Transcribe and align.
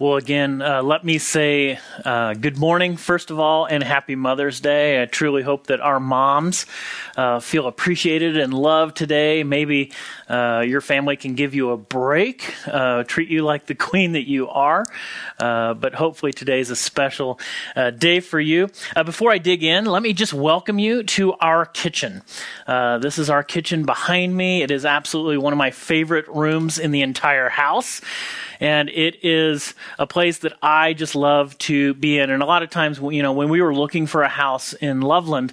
Well, 0.00 0.14
again, 0.14 0.62
uh, 0.62 0.80
let 0.84 1.02
me 1.02 1.18
say 1.18 1.80
uh, 2.04 2.34
good 2.34 2.56
morning, 2.56 2.96
first 2.96 3.32
of 3.32 3.40
all, 3.40 3.64
and 3.64 3.82
happy 3.82 4.14
Mother's 4.14 4.60
Day. 4.60 5.02
I 5.02 5.06
truly 5.06 5.42
hope 5.42 5.66
that 5.66 5.80
our 5.80 5.98
moms 5.98 6.66
uh, 7.16 7.40
feel 7.40 7.66
appreciated 7.66 8.36
and 8.36 8.54
loved 8.54 8.96
today. 8.96 9.42
Maybe 9.42 9.90
uh, 10.28 10.62
your 10.64 10.80
family 10.80 11.16
can 11.16 11.34
give 11.34 11.52
you 11.52 11.70
a 11.70 11.76
break, 11.76 12.54
uh, 12.68 13.02
treat 13.08 13.28
you 13.28 13.42
like 13.42 13.66
the 13.66 13.74
queen 13.88 14.12
that 14.12 14.28
you 14.28 14.48
are. 14.48 14.84
Uh, 15.40 15.74
but 15.74 15.94
hopefully, 15.94 16.32
today 16.32 16.60
is 16.60 16.70
a 16.70 16.76
special 16.76 17.40
day 17.96 18.20
for 18.20 18.38
you. 18.38 18.70
before 19.04 19.32
I 19.32 19.38
dig 19.38 19.64
in, 19.64 19.84
let 19.84 20.04
me 20.04 20.12
just 20.12 20.32
welcome 20.32 20.78
you 20.78 21.02
to 21.02 21.32
our 21.40 21.66
kitchen. 21.66 22.22
this 22.68 23.18
is 23.18 23.30
our 23.30 23.42
kitchen 23.42 23.84
behind 23.84 24.36
me. 24.36 24.62
It 24.62 24.70
is 24.70 24.84
absolutely 24.84 25.38
one 25.38 25.52
of 25.52 25.56
my 25.56 25.72
favorite 25.72 26.28
rooms 26.28 26.78
in 26.78 26.92
the 26.92 27.02
entire 27.02 27.48
house 27.48 28.00
and 28.60 28.88
it 28.88 29.24
is 29.24 29.74
a 29.98 30.06
place 30.06 30.38
that 30.38 30.52
I 30.62 30.92
just 30.92 31.14
love 31.14 31.56
to 31.58 31.94
be 31.94 32.18
in. 32.18 32.30
And 32.30 32.42
a 32.42 32.46
lot 32.46 32.62
of 32.62 32.70
times, 32.70 32.98
you 32.98 33.22
know, 33.22 33.32
when 33.32 33.48
we 33.48 33.62
were 33.62 33.74
looking 33.74 34.06
for 34.06 34.22
a 34.22 34.28
house 34.28 34.72
in 34.72 35.00
Loveland, 35.00 35.52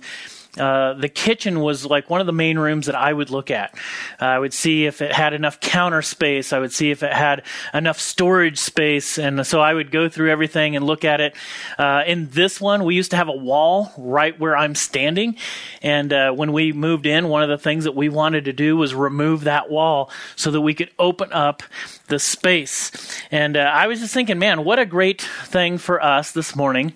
uh, 0.57 0.93
the 0.93 1.09
kitchen 1.09 1.59
was 1.59 1.85
like 1.85 2.09
one 2.09 2.21
of 2.21 2.27
the 2.27 2.33
main 2.33 2.57
rooms 2.57 2.85
that 2.85 2.95
I 2.95 3.11
would 3.11 3.29
look 3.29 3.51
at. 3.51 3.77
Uh, 4.21 4.25
I 4.25 4.39
would 4.39 4.53
see 4.53 4.85
if 4.85 5.01
it 5.01 5.11
had 5.11 5.33
enough 5.33 5.59
counter 5.59 6.01
space. 6.01 6.53
I 6.53 6.59
would 6.59 6.71
see 6.71 6.91
if 6.91 7.03
it 7.03 7.11
had 7.11 7.43
enough 7.73 7.99
storage 7.99 8.57
space. 8.57 9.17
And 9.17 9.45
so 9.45 9.59
I 9.59 9.73
would 9.73 9.91
go 9.91 10.07
through 10.07 10.31
everything 10.31 10.75
and 10.75 10.85
look 10.85 11.03
at 11.03 11.19
it. 11.19 11.35
Uh, 11.77 12.03
in 12.07 12.29
this 12.29 12.61
one, 12.61 12.85
we 12.85 12.95
used 12.95 13.11
to 13.11 13.17
have 13.17 13.27
a 13.27 13.35
wall 13.35 13.91
right 13.97 14.39
where 14.39 14.55
I'm 14.55 14.75
standing. 14.75 15.35
And 15.81 16.13
uh, 16.13 16.31
when 16.31 16.53
we 16.53 16.71
moved 16.71 17.05
in, 17.05 17.27
one 17.27 17.43
of 17.43 17.49
the 17.49 17.57
things 17.57 17.83
that 17.83 17.95
we 17.95 18.07
wanted 18.07 18.45
to 18.45 18.53
do 18.53 18.77
was 18.77 18.95
remove 18.95 19.43
that 19.43 19.69
wall 19.69 20.09
so 20.35 20.51
that 20.51 20.61
we 20.61 20.73
could 20.73 20.91
open 20.97 21.33
up 21.33 21.63
the 22.07 22.19
space. 22.19 22.91
And 23.31 23.57
uh, 23.57 23.61
I 23.61 23.87
was 23.87 23.99
just 23.99 24.13
thinking, 24.13 24.39
man, 24.39 24.63
what 24.63 24.79
a 24.79 24.85
great 24.85 25.21
thing 25.21 25.77
for 25.77 26.01
us 26.01 26.31
this 26.31 26.55
morning 26.55 26.93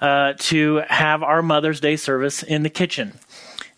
to 0.00 0.82
have 0.88 1.22
our 1.22 1.42
Mother's 1.42 1.80
Day 1.80 1.96
service 1.96 2.42
in 2.42 2.62
the 2.62 2.70
kitchen. 2.70 2.99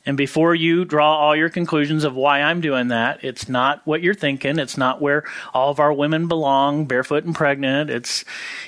And 0.04 0.16
before 0.16 0.54
you 0.54 0.84
draw 0.84 1.16
all 1.16 1.36
your 1.36 1.48
conclusions 1.48 2.02
of 2.02 2.16
why 2.16 2.42
I'm 2.42 2.60
doing 2.60 2.88
that, 2.88 3.22
it's 3.22 3.48
not 3.48 3.86
what 3.86 4.02
you're 4.02 4.14
thinking. 4.14 4.58
It's 4.58 4.76
not 4.76 5.00
where 5.00 5.24
all 5.54 5.70
of 5.70 5.78
our 5.78 5.92
women 5.92 6.26
belong, 6.26 6.86
barefoot 6.86 7.24
and 7.24 7.34
pregnant. 7.34 7.88
It's, 7.88 8.24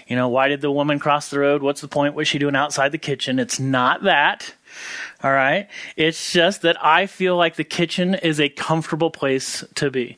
you 0.07 0.15
know, 0.15 0.29
why 0.29 0.47
did 0.49 0.61
the 0.61 0.71
woman 0.71 1.01
cross 1.01 1.31
the 1.31 1.41
road? 1.41 1.63
What's 1.63 1.81
the 1.81 1.89
point? 1.89 2.15
What's 2.15 2.29
she 2.29 2.39
doing 2.39 2.55
outside 2.55 2.93
the 2.93 2.99
kitchen? 2.99 3.41
It's 3.41 3.59
not 3.59 4.05
that. 4.05 4.55
All 5.25 5.33
right. 5.33 5.69
It's 5.97 6.33
just 6.33 6.63
that 6.63 6.85
I 6.85 7.07
feel 7.07 7.37
like 7.37 7.57
the 7.57 7.65
kitchen 7.65 8.15
is 8.15 8.39
a 8.39 8.49
comfortable 8.49 9.11
place 9.11 9.65
to 9.77 9.91
be. 9.91 10.17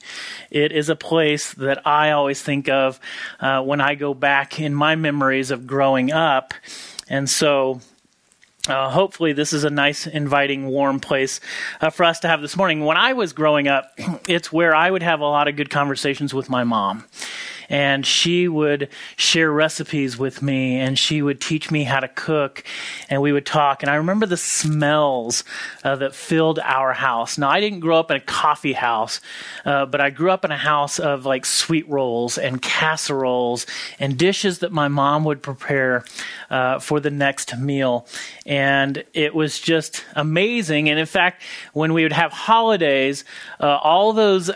It 0.50 0.72
is 0.72 0.90
a 0.90 0.96
place 0.96 1.54
that 1.54 1.86
I 1.86 2.10
always 2.10 2.42
think 2.42 2.68
of 2.68 3.00
uh, 3.40 3.62
when 3.62 3.80
I 3.80 3.94
go 3.94 4.12
back 4.12 4.60
in 4.60 4.74
my 4.74 4.96
memories 4.96 5.50
of 5.50 5.66
growing 5.66 6.12
up 6.12 6.52
and 7.08 7.30
so 7.30 7.80
uh, 8.68 8.90
hopefully, 8.90 9.32
this 9.32 9.52
is 9.52 9.64
a 9.64 9.70
nice, 9.70 10.06
inviting, 10.06 10.66
warm 10.66 11.00
place 11.00 11.40
uh, 11.80 11.90
for 11.90 12.04
us 12.04 12.20
to 12.20 12.28
have 12.28 12.40
this 12.42 12.56
morning. 12.56 12.84
When 12.84 12.96
I 12.96 13.12
was 13.12 13.32
growing 13.32 13.68
up, 13.68 13.92
it's 14.28 14.52
where 14.52 14.74
I 14.74 14.90
would 14.90 15.02
have 15.02 15.20
a 15.20 15.24
lot 15.24 15.48
of 15.48 15.56
good 15.56 15.70
conversations 15.70 16.34
with 16.34 16.48
my 16.48 16.64
mom 16.64 17.04
and 17.68 18.06
she 18.06 18.48
would 18.48 18.88
share 19.16 19.50
recipes 19.50 20.18
with 20.18 20.42
me 20.42 20.76
and 20.76 20.98
she 20.98 21.22
would 21.22 21.40
teach 21.40 21.70
me 21.70 21.84
how 21.84 22.00
to 22.00 22.08
cook 22.08 22.64
and 23.08 23.22
we 23.22 23.32
would 23.32 23.46
talk. 23.46 23.82
And 23.82 23.90
i 23.90 23.96
remember 23.96 24.26
the 24.26 24.36
smells 24.36 25.44
uh, 25.84 25.96
that 25.96 26.14
filled 26.14 26.58
our 26.60 26.92
house. 26.92 27.38
Now 27.38 27.50
i 27.50 27.60
didn't 27.60 27.80
grow 27.80 27.98
up 27.98 28.10
in 28.10 28.16
a 28.16 28.20
coffee 28.20 28.72
house 28.72 29.20
uh, 29.64 29.86
but 29.86 30.00
i 30.00 30.10
grew 30.10 30.30
up 30.30 30.44
in 30.44 30.50
a 30.50 30.56
house 30.56 30.98
of 30.98 31.26
like 31.26 31.44
sweet 31.44 31.88
rolls 31.88 32.38
and 32.38 32.60
casseroles 32.60 33.66
and 33.98 34.18
dishes 34.18 34.60
that 34.60 34.72
my 34.72 34.88
mom 34.88 35.24
would 35.24 35.42
prepare 35.42 36.04
uh, 36.50 36.78
for 36.78 37.00
the 37.00 37.10
next 37.10 37.56
meal. 37.58 38.06
And 38.44 39.04
it 39.12 39.34
was 39.34 39.58
just 39.58 40.04
amazing. 40.14 40.88
And 40.88 40.98
in 40.98 41.06
fact 41.06 41.42
when 41.72 41.92
we 41.92 42.02
would 42.02 42.12
have 42.12 42.32
holidays 42.32 43.24
uh, 43.60 43.78
all 43.82 44.12
those 44.12 44.50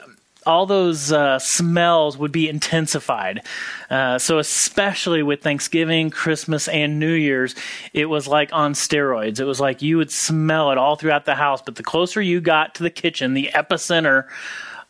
all 0.46 0.66
those 0.66 1.12
uh, 1.12 1.38
smells 1.38 2.16
would 2.16 2.32
be 2.32 2.48
intensified. 2.48 3.42
Uh, 3.88 4.18
so, 4.18 4.38
especially 4.38 5.22
with 5.22 5.42
Thanksgiving, 5.42 6.10
Christmas, 6.10 6.68
and 6.68 6.98
New 6.98 7.12
Year's, 7.12 7.54
it 7.92 8.06
was 8.06 8.26
like 8.26 8.52
on 8.52 8.72
steroids. 8.72 9.40
It 9.40 9.44
was 9.44 9.60
like 9.60 9.82
you 9.82 9.96
would 9.98 10.10
smell 10.10 10.70
it 10.70 10.78
all 10.78 10.96
throughout 10.96 11.24
the 11.24 11.34
house. 11.34 11.62
But 11.62 11.76
the 11.76 11.82
closer 11.82 12.20
you 12.22 12.40
got 12.40 12.74
to 12.76 12.82
the 12.82 12.90
kitchen, 12.90 13.34
the 13.34 13.50
epicenter 13.54 14.28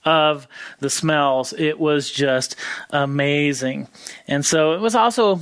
of 0.05 0.47
the 0.79 0.91
smells, 0.91 1.53
it 1.53 1.79
was 1.79 2.11
just 2.11 2.57
amazing. 2.91 3.89
And 4.27 4.45
so, 4.45 4.73
it 4.73 4.81
was 4.81 4.95
also 4.95 5.41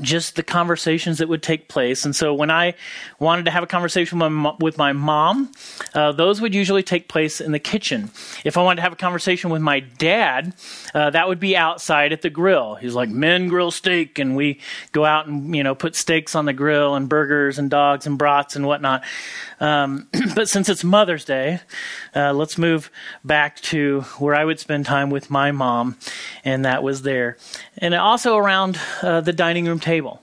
just 0.00 0.36
the 0.36 0.42
conversations 0.42 1.18
that 1.18 1.28
would 1.28 1.42
take 1.42 1.68
place. 1.68 2.04
And 2.04 2.14
so 2.14 2.34
when 2.34 2.50
I 2.50 2.74
wanted 3.18 3.44
to 3.46 3.50
have 3.50 3.62
a 3.62 3.66
conversation 3.66 4.18
with 4.60 4.78
my, 4.78 4.92
mom, 4.92 5.52
uh, 5.94 6.12
those 6.12 6.40
would 6.40 6.54
usually 6.54 6.82
take 6.82 7.08
place 7.08 7.40
in 7.40 7.52
the 7.52 7.58
kitchen. 7.58 8.10
If 8.44 8.56
I 8.56 8.62
wanted 8.62 8.76
to 8.76 8.82
have 8.82 8.92
a 8.92 8.96
conversation 8.96 9.50
with 9.50 9.62
my 9.62 9.80
dad, 9.80 10.54
uh, 10.94 11.10
that 11.10 11.28
would 11.28 11.40
be 11.40 11.56
outside 11.56 12.12
at 12.12 12.22
the 12.22 12.30
grill. 12.30 12.74
He's 12.76 12.94
like, 12.94 13.08
men 13.08 13.48
grill 13.48 13.70
steak, 13.70 14.18
and 14.18 14.36
we 14.36 14.60
go 14.92 15.04
out 15.04 15.26
and, 15.26 15.54
you 15.54 15.62
know, 15.62 15.74
put 15.74 15.96
steaks 15.96 16.34
on 16.34 16.44
the 16.44 16.52
grill 16.52 16.94
and 16.94 17.08
burgers 17.08 17.58
and 17.58 17.70
dogs 17.70 18.06
and 18.06 18.18
brats 18.18 18.56
and 18.56 18.66
whatnot. 18.66 19.04
Um, 19.60 20.08
but 20.34 20.48
since 20.48 20.68
it's 20.68 20.84
Mother's 20.84 21.24
Day, 21.24 21.60
uh, 22.14 22.32
let's 22.32 22.58
move 22.58 22.90
back 23.24 23.56
to 23.60 24.02
where 24.18 24.34
I 24.34 24.44
would 24.44 24.60
spend 24.60 24.86
time 24.86 25.10
with 25.10 25.30
my 25.30 25.52
mom, 25.52 25.96
and 26.44 26.64
that 26.64 26.82
was 26.82 27.02
there. 27.02 27.36
And 27.78 27.94
also 27.94 28.36
around 28.36 28.78
uh, 29.02 29.20
the 29.20 29.32
dining 29.32 29.66
room 29.66 29.80
table. 29.86 30.20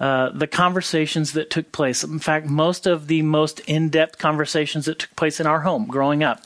Uh, 0.00 0.30
the 0.30 0.46
conversations 0.46 1.32
that 1.32 1.50
took 1.50 1.70
place. 1.70 2.02
In 2.04 2.18
fact, 2.18 2.46
most 2.46 2.86
of 2.86 3.06
the 3.06 3.22
most 3.22 3.60
in 3.60 3.88
depth 3.90 4.18
conversations 4.18 4.86
that 4.86 4.98
took 4.98 5.14
place 5.16 5.40
in 5.40 5.46
our 5.46 5.60
home 5.60 5.86
growing 5.86 6.22
up 6.22 6.40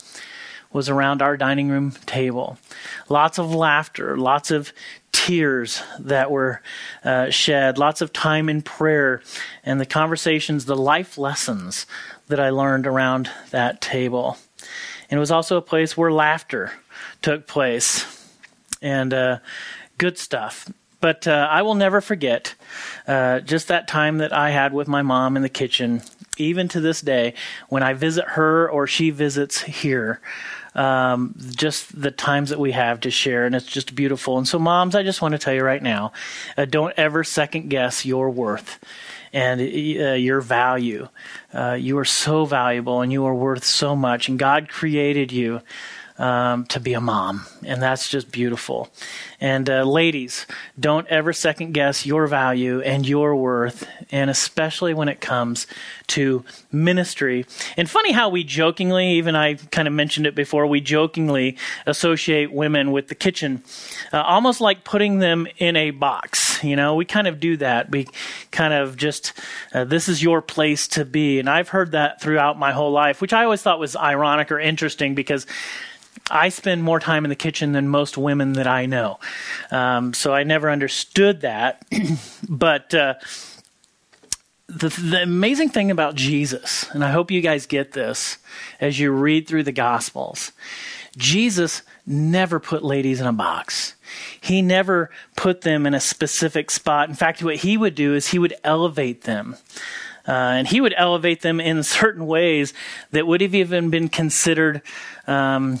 was 0.73 0.89
around 0.89 1.21
our 1.21 1.35
dining 1.35 1.69
room 1.69 1.91
table. 2.05 2.57
Lots 3.09 3.39
of 3.39 3.53
laughter, 3.53 4.17
lots 4.17 4.51
of 4.51 4.71
tears 5.11 5.81
that 5.99 6.31
were 6.31 6.61
uh, 7.03 7.29
shed, 7.29 7.77
lots 7.77 8.01
of 8.01 8.13
time 8.13 8.47
in 8.49 8.61
prayer, 8.61 9.21
and 9.63 9.79
the 9.79 9.85
conversations, 9.85 10.65
the 10.65 10.75
life 10.75 11.17
lessons 11.17 11.85
that 12.27 12.39
I 12.39 12.49
learned 12.49 12.87
around 12.87 13.29
that 13.51 13.81
table. 13.81 14.37
And 15.09 15.17
it 15.17 15.19
was 15.19 15.31
also 15.31 15.57
a 15.57 15.61
place 15.61 15.97
where 15.97 16.11
laughter 16.11 16.71
took 17.21 17.47
place 17.47 18.05
and 18.81 19.13
uh, 19.13 19.39
good 19.97 20.17
stuff. 20.17 20.69
But 21.01 21.27
uh, 21.27 21.47
I 21.49 21.63
will 21.63 21.75
never 21.75 21.99
forget 21.99 22.55
uh, 23.07 23.41
just 23.41 23.67
that 23.67 23.87
time 23.87 24.19
that 24.19 24.31
I 24.31 24.51
had 24.51 24.73
with 24.73 24.87
my 24.87 25.01
mom 25.01 25.35
in 25.35 25.41
the 25.41 25.49
kitchen, 25.49 26.03
even 26.37 26.67
to 26.69 26.79
this 26.79 27.01
day, 27.01 27.33
when 27.69 27.83
I 27.83 27.93
visit 27.93 28.25
her 28.29 28.69
or 28.69 28.87
she 28.87 29.09
visits 29.09 29.61
here. 29.61 30.21
Um, 30.73 31.35
just 31.49 32.01
the 32.01 32.11
times 32.11 32.49
that 32.49 32.59
we 32.59 32.71
have 32.71 33.01
to 33.01 33.11
share, 33.11 33.45
and 33.45 33.53
it's 33.53 33.65
just 33.65 33.93
beautiful. 33.93 34.37
And 34.37 34.47
so, 34.47 34.57
moms, 34.57 34.95
I 34.95 35.03
just 35.03 35.21
want 35.21 35.33
to 35.33 35.37
tell 35.37 35.53
you 35.53 35.63
right 35.63 35.83
now 35.83 36.13
uh, 36.57 36.63
don't 36.63 36.93
ever 36.95 37.25
second 37.25 37.69
guess 37.69 38.05
your 38.05 38.29
worth 38.29 38.79
and 39.33 39.61
uh, 39.61 40.13
your 40.13 40.41
value. 40.41 41.07
Uh, 41.53 41.73
you 41.73 41.97
are 41.97 42.05
so 42.05 42.45
valuable 42.45 43.01
and 43.01 43.11
you 43.11 43.25
are 43.25 43.35
worth 43.35 43.63
so 43.63 43.95
much. 43.95 44.29
And 44.29 44.37
God 44.37 44.69
created 44.69 45.31
you 45.31 45.61
um, 46.21 46.65
to 46.65 46.79
be 46.79 46.93
a 46.93 47.01
mom, 47.01 47.47
and 47.65 47.81
that's 47.81 48.07
just 48.07 48.31
beautiful. 48.31 48.91
And 49.39 49.67
uh, 49.67 49.81
ladies, 49.81 50.45
don't 50.79 51.07
ever 51.07 51.33
second 51.33 51.71
guess 51.71 52.05
your 52.05 52.27
value 52.27 52.79
and 52.81 53.07
your 53.07 53.35
worth, 53.35 53.87
and 54.11 54.29
especially 54.29 54.93
when 54.93 55.09
it 55.09 55.19
comes 55.19 55.65
to 56.07 56.45
ministry. 56.71 57.47
And 57.75 57.89
funny 57.89 58.11
how 58.11 58.29
we 58.29 58.43
jokingly, 58.43 59.13
even 59.13 59.35
I 59.35 59.55
kind 59.55 59.87
of 59.87 59.95
mentioned 59.95 60.27
it 60.27 60.35
before, 60.35 60.67
we 60.67 60.79
jokingly 60.79 61.57
associate 61.87 62.51
women 62.51 62.91
with 62.91 63.07
the 63.07 63.15
kitchen, 63.15 63.63
uh, 64.13 64.21
almost 64.21 64.61
like 64.61 64.83
putting 64.83 65.17
them 65.17 65.47
in 65.57 65.75
a 65.75 65.89
box. 65.89 66.63
You 66.63 66.75
know, 66.75 66.93
we 66.93 67.05
kind 67.05 67.25
of 67.25 67.39
do 67.39 67.57
that. 67.57 67.89
We 67.89 68.07
kind 68.51 68.75
of 68.75 68.95
just, 68.95 69.33
uh, 69.73 69.85
this 69.85 70.07
is 70.07 70.21
your 70.21 70.43
place 70.43 70.87
to 70.89 71.03
be. 71.03 71.39
And 71.39 71.49
I've 71.49 71.69
heard 71.69 71.93
that 71.93 72.21
throughout 72.21 72.59
my 72.59 72.73
whole 72.73 72.91
life, 72.91 73.21
which 73.21 73.33
I 73.33 73.43
always 73.43 73.63
thought 73.63 73.79
was 73.79 73.95
ironic 73.95 74.51
or 74.51 74.59
interesting 74.59 75.15
because 75.15 75.47
I 76.29 76.49
spend 76.49 76.83
more 76.83 76.99
time 76.99 77.25
in 77.25 77.29
the 77.29 77.35
kitchen 77.35 77.73
than 77.73 77.87
most 77.87 78.17
women 78.17 78.53
that 78.53 78.67
I 78.67 78.85
know. 78.85 79.19
Um, 79.69 80.13
so 80.13 80.33
I 80.33 80.43
never 80.43 80.69
understood 80.69 81.41
that. 81.41 81.85
but 82.49 82.93
uh, 82.93 83.15
the, 84.67 84.89
the 84.89 85.23
amazing 85.23 85.69
thing 85.69 85.91
about 85.91 86.15
Jesus, 86.15 86.89
and 86.91 87.03
I 87.03 87.11
hope 87.11 87.31
you 87.31 87.41
guys 87.41 87.65
get 87.65 87.91
this 87.91 88.37
as 88.79 88.99
you 88.99 89.11
read 89.11 89.47
through 89.47 89.63
the 89.63 89.71
Gospels, 89.71 90.51
Jesus 91.17 91.81
never 92.05 92.59
put 92.59 92.83
ladies 92.83 93.19
in 93.19 93.27
a 93.27 93.33
box. 93.33 93.95
He 94.39 94.61
never 94.61 95.09
put 95.35 95.61
them 95.61 95.85
in 95.85 95.93
a 95.93 95.99
specific 95.99 96.71
spot. 96.71 97.09
In 97.09 97.15
fact, 97.15 97.43
what 97.43 97.57
he 97.57 97.77
would 97.77 97.95
do 97.95 98.15
is 98.15 98.29
he 98.29 98.39
would 98.39 98.53
elevate 98.63 99.23
them. 99.23 99.57
Uh, 100.27 100.31
and 100.31 100.67
he 100.67 100.81
would 100.81 100.93
elevate 100.97 101.41
them 101.41 101.59
in 101.59 101.83
certain 102.01 102.27
ways 102.27 102.73
that 103.11 103.27
would 103.27 103.41
have 103.41 103.55
even 103.55 103.89
been 103.89 104.09
considered 104.09 104.81
um, 105.27 105.79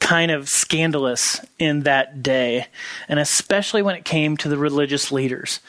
kind 0.00 0.30
of 0.30 0.48
scandalous 0.48 1.40
in 1.58 1.84
that 1.84 2.22
day, 2.22 2.66
and 3.08 3.18
especially 3.18 3.82
when 3.82 3.94
it 3.94 4.04
came 4.04 4.36
to 4.36 4.48
the 4.48 4.58
religious 4.58 5.12
leaders. 5.12 5.60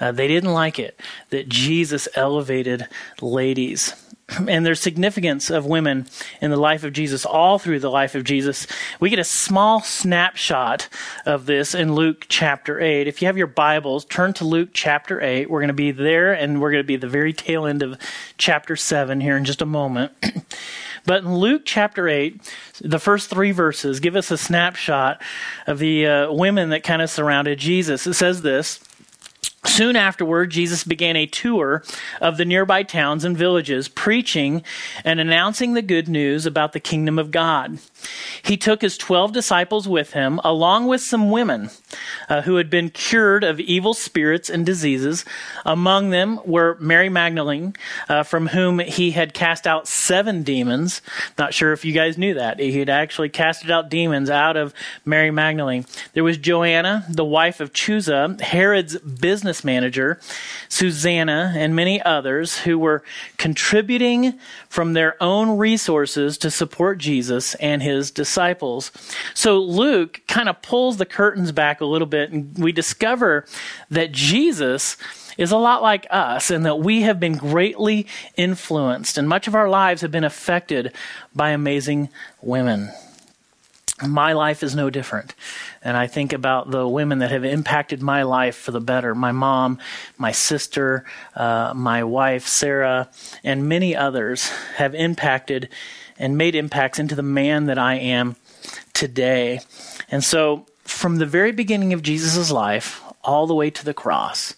Uh, 0.00 0.12
they 0.12 0.28
didn't 0.28 0.52
like 0.52 0.78
it 0.78 0.98
that 1.30 1.48
Jesus 1.48 2.08
elevated 2.14 2.86
ladies. 3.20 3.94
And 4.48 4.64
there's 4.64 4.80
significance 4.80 5.50
of 5.50 5.66
women 5.66 6.06
in 6.40 6.50
the 6.50 6.56
life 6.56 6.82
of 6.82 6.94
Jesus, 6.94 7.26
all 7.26 7.58
through 7.58 7.80
the 7.80 7.90
life 7.90 8.14
of 8.14 8.24
Jesus. 8.24 8.66
We 8.98 9.10
get 9.10 9.18
a 9.18 9.24
small 9.24 9.82
snapshot 9.82 10.88
of 11.26 11.44
this 11.44 11.74
in 11.74 11.94
Luke 11.94 12.24
chapter 12.28 12.80
8. 12.80 13.06
If 13.06 13.20
you 13.20 13.26
have 13.26 13.36
your 13.36 13.46
Bibles, 13.46 14.06
turn 14.06 14.32
to 14.34 14.46
Luke 14.46 14.70
chapter 14.72 15.20
8. 15.20 15.50
We're 15.50 15.60
going 15.60 15.68
to 15.68 15.74
be 15.74 15.90
there, 15.90 16.32
and 16.32 16.60
we're 16.60 16.70
going 16.70 16.82
to 16.82 16.86
be 16.86 16.96
the 16.96 17.06
very 17.06 17.34
tail 17.34 17.66
end 17.66 17.82
of 17.82 17.98
chapter 18.38 18.76
7 18.76 19.20
here 19.20 19.36
in 19.36 19.44
just 19.44 19.60
a 19.60 19.66
moment. 19.66 20.12
But 21.06 21.22
in 21.22 21.36
Luke 21.36 21.62
chapter 21.66 22.08
8, 22.08 22.40
the 22.80 22.98
first 22.98 23.28
three 23.28 23.52
verses 23.52 24.00
give 24.00 24.16
us 24.16 24.30
a 24.30 24.38
snapshot 24.38 25.20
of 25.66 25.78
the 25.78 26.06
uh, 26.06 26.32
women 26.32 26.70
that 26.70 26.82
kind 26.82 27.02
of 27.02 27.10
surrounded 27.10 27.58
Jesus. 27.58 28.06
It 28.06 28.14
says 28.14 28.42
this 28.42 28.80
Soon 29.74 29.96
afterward, 29.96 30.52
Jesus 30.52 30.84
began 30.84 31.16
a 31.16 31.26
tour 31.26 31.82
of 32.20 32.36
the 32.36 32.44
nearby 32.44 32.84
towns 32.84 33.24
and 33.24 33.36
villages, 33.36 33.88
preaching 33.88 34.62
and 35.04 35.18
announcing 35.18 35.74
the 35.74 35.82
good 35.82 36.06
news 36.06 36.46
about 36.46 36.74
the 36.74 36.78
kingdom 36.78 37.18
of 37.18 37.32
God. 37.32 37.78
He 38.40 38.56
took 38.56 38.82
his 38.82 38.96
twelve 38.96 39.32
disciples 39.32 39.88
with 39.88 40.12
him, 40.12 40.38
along 40.44 40.86
with 40.86 41.00
some 41.00 41.28
women 41.28 41.70
uh, 42.28 42.42
who 42.42 42.54
had 42.54 42.70
been 42.70 42.88
cured 42.88 43.42
of 43.42 43.58
evil 43.58 43.94
spirits 43.94 44.48
and 44.48 44.64
diseases. 44.64 45.24
Among 45.64 46.10
them 46.10 46.38
were 46.44 46.76
Mary 46.78 47.08
Magdalene, 47.08 47.74
uh, 48.08 48.22
from 48.22 48.48
whom 48.48 48.78
he 48.78 49.10
had 49.10 49.34
cast 49.34 49.66
out 49.66 49.88
seven 49.88 50.44
demons. 50.44 51.02
Not 51.36 51.52
sure 51.52 51.72
if 51.72 51.84
you 51.84 51.92
guys 51.92 52.16
knew 52.16 52.34
that. 52.34 52.60
He 52.60 52.78
had 52.78 52.90
actually 52.90 53.30
casted 53.30 53.72
out 53.72 53.88
demons 53.88 54.30
out 54.30 54.56
of 54.56 54.72
Mary 55.04 55.32
Magdalene. 55.32 55.84
There 56.12 56.22
was 56.22 56.38
Joanna, 56.38 57.06
the 57.08 57.24
wife 57.24 57.58
of 57.58 57.72
Chuza, 57.72 58.40
Herod's 58.40 58.98
business 58.98 59.63
manager, 59.64 60.20
Susanna, 60.68 61.52
and 61.56 61.74
many 61.74 62.00
others 62.02 62.58
who 62.58 62.78
were 62.78 63.02
contributing 63.36 64.38
from 64.68 64.92
their 64.92 65.22
own 65.22 65.56
resources 65.56 66.38
to 66.38 66.50
support 66.50 66.98
Jesus 66.98 67.54
and 67.56 67.82
his 67.82 68.10
disciples. 68.10 68.92
So 69.34 69.58
Luke 69.58 70.20
kind 70.28 70.48
of 70.48 70.62
pulls 70.62 70.96
the 70.96 71.06
curtains 71.06 71.52
back 71.52 71.80
a 71.80 71.86
little 71.86 72.06
bit, 72.06 72.30
and 72.30 72.56
we 72.58 72.72
discover 72.72 73.46
that 73.90 74.12
Jesus 74.12 74.96
is 75.36 75.50
a 75.50 75.56
lot 75.56 75.82
like 75.82 76.06
us 76.10 76.50
and 76.50 76.64
that 76.64 76.76
we 76.76 77.02
have 77.02 77.18
been 77.18 77.36
greatly 77.36 78.06
influenced 78.36 79.18
and 79.18 79.28
much 79.28 79.48
of 79.48 79.54
our 79.54 79.68
lives 79.68 80.02
have 80.02 80.12
been 80.12 80.24
affected 80.24 80.92
by 81.34 81.50
amazing 81.50 82.08
women. 82.40 82.90
My 84.02 84.32
life 84.32 84.64
is 84.64 84.74
no 84.74 84.90
different. 84.90 85.34
And 85.82 85.96
I 85.96 86.08
think 86.08 86.32
about 86.32 86.70
the 86.70 86.86
women 86.86 87.20
that 87.20 87.30
have 87.30 87.44
impacted 87.44 88.02
my 88.02 88.24
life 88.24 88.56
for 88.56 88.72
the 88.72 88.80
better 88.80 89.14
my 89.14 89.30
mom, 89.30 89.78
my 90.18 90.32
sister, 90.32 91.04
uh, 91.36 91.72
my 91.76 92.02
wife, 92.02 92.46
Sarah, 92.46 93.08
and 93.44 93.68
many 93.68 93.94
others 93.94 94.48
have 94.76 94.96
impacted 94.96 95.68
and 96.18 96.36
made 96.36 96.56
impacts 96.56 96.98
into 96.98 97.14
the 97.14 97.22
man 97.22 97.66
that 97.66 97.78
I 97.78 97.94
am 97.94 98.34
today. 98.94 99.60
And 100.10 100.24
so, 100.24 100.66
from 100.82 101.16
the 101.16 101.26
very 101.26 101.52
beginning 101.52 101.92
of 101.92 102.02
Jesus' 102.02 102.50
life 102.50 103.02
all 103.22 103.46
the 103.46 103.54
way 103.54 103.70
to 103.70 103.84
the 103.84 103.94
cross, 103.94 104.54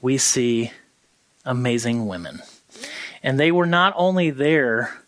we 0.00 0.18
see 0.18 0.72
amazing 1.44 2.06
women. 2.06 2.42
And 3.22 3.40
they 3.40 3.50
were 3.50 3.66
not 3.66 3.92
only 3.96 4.30
there 4.30 4.99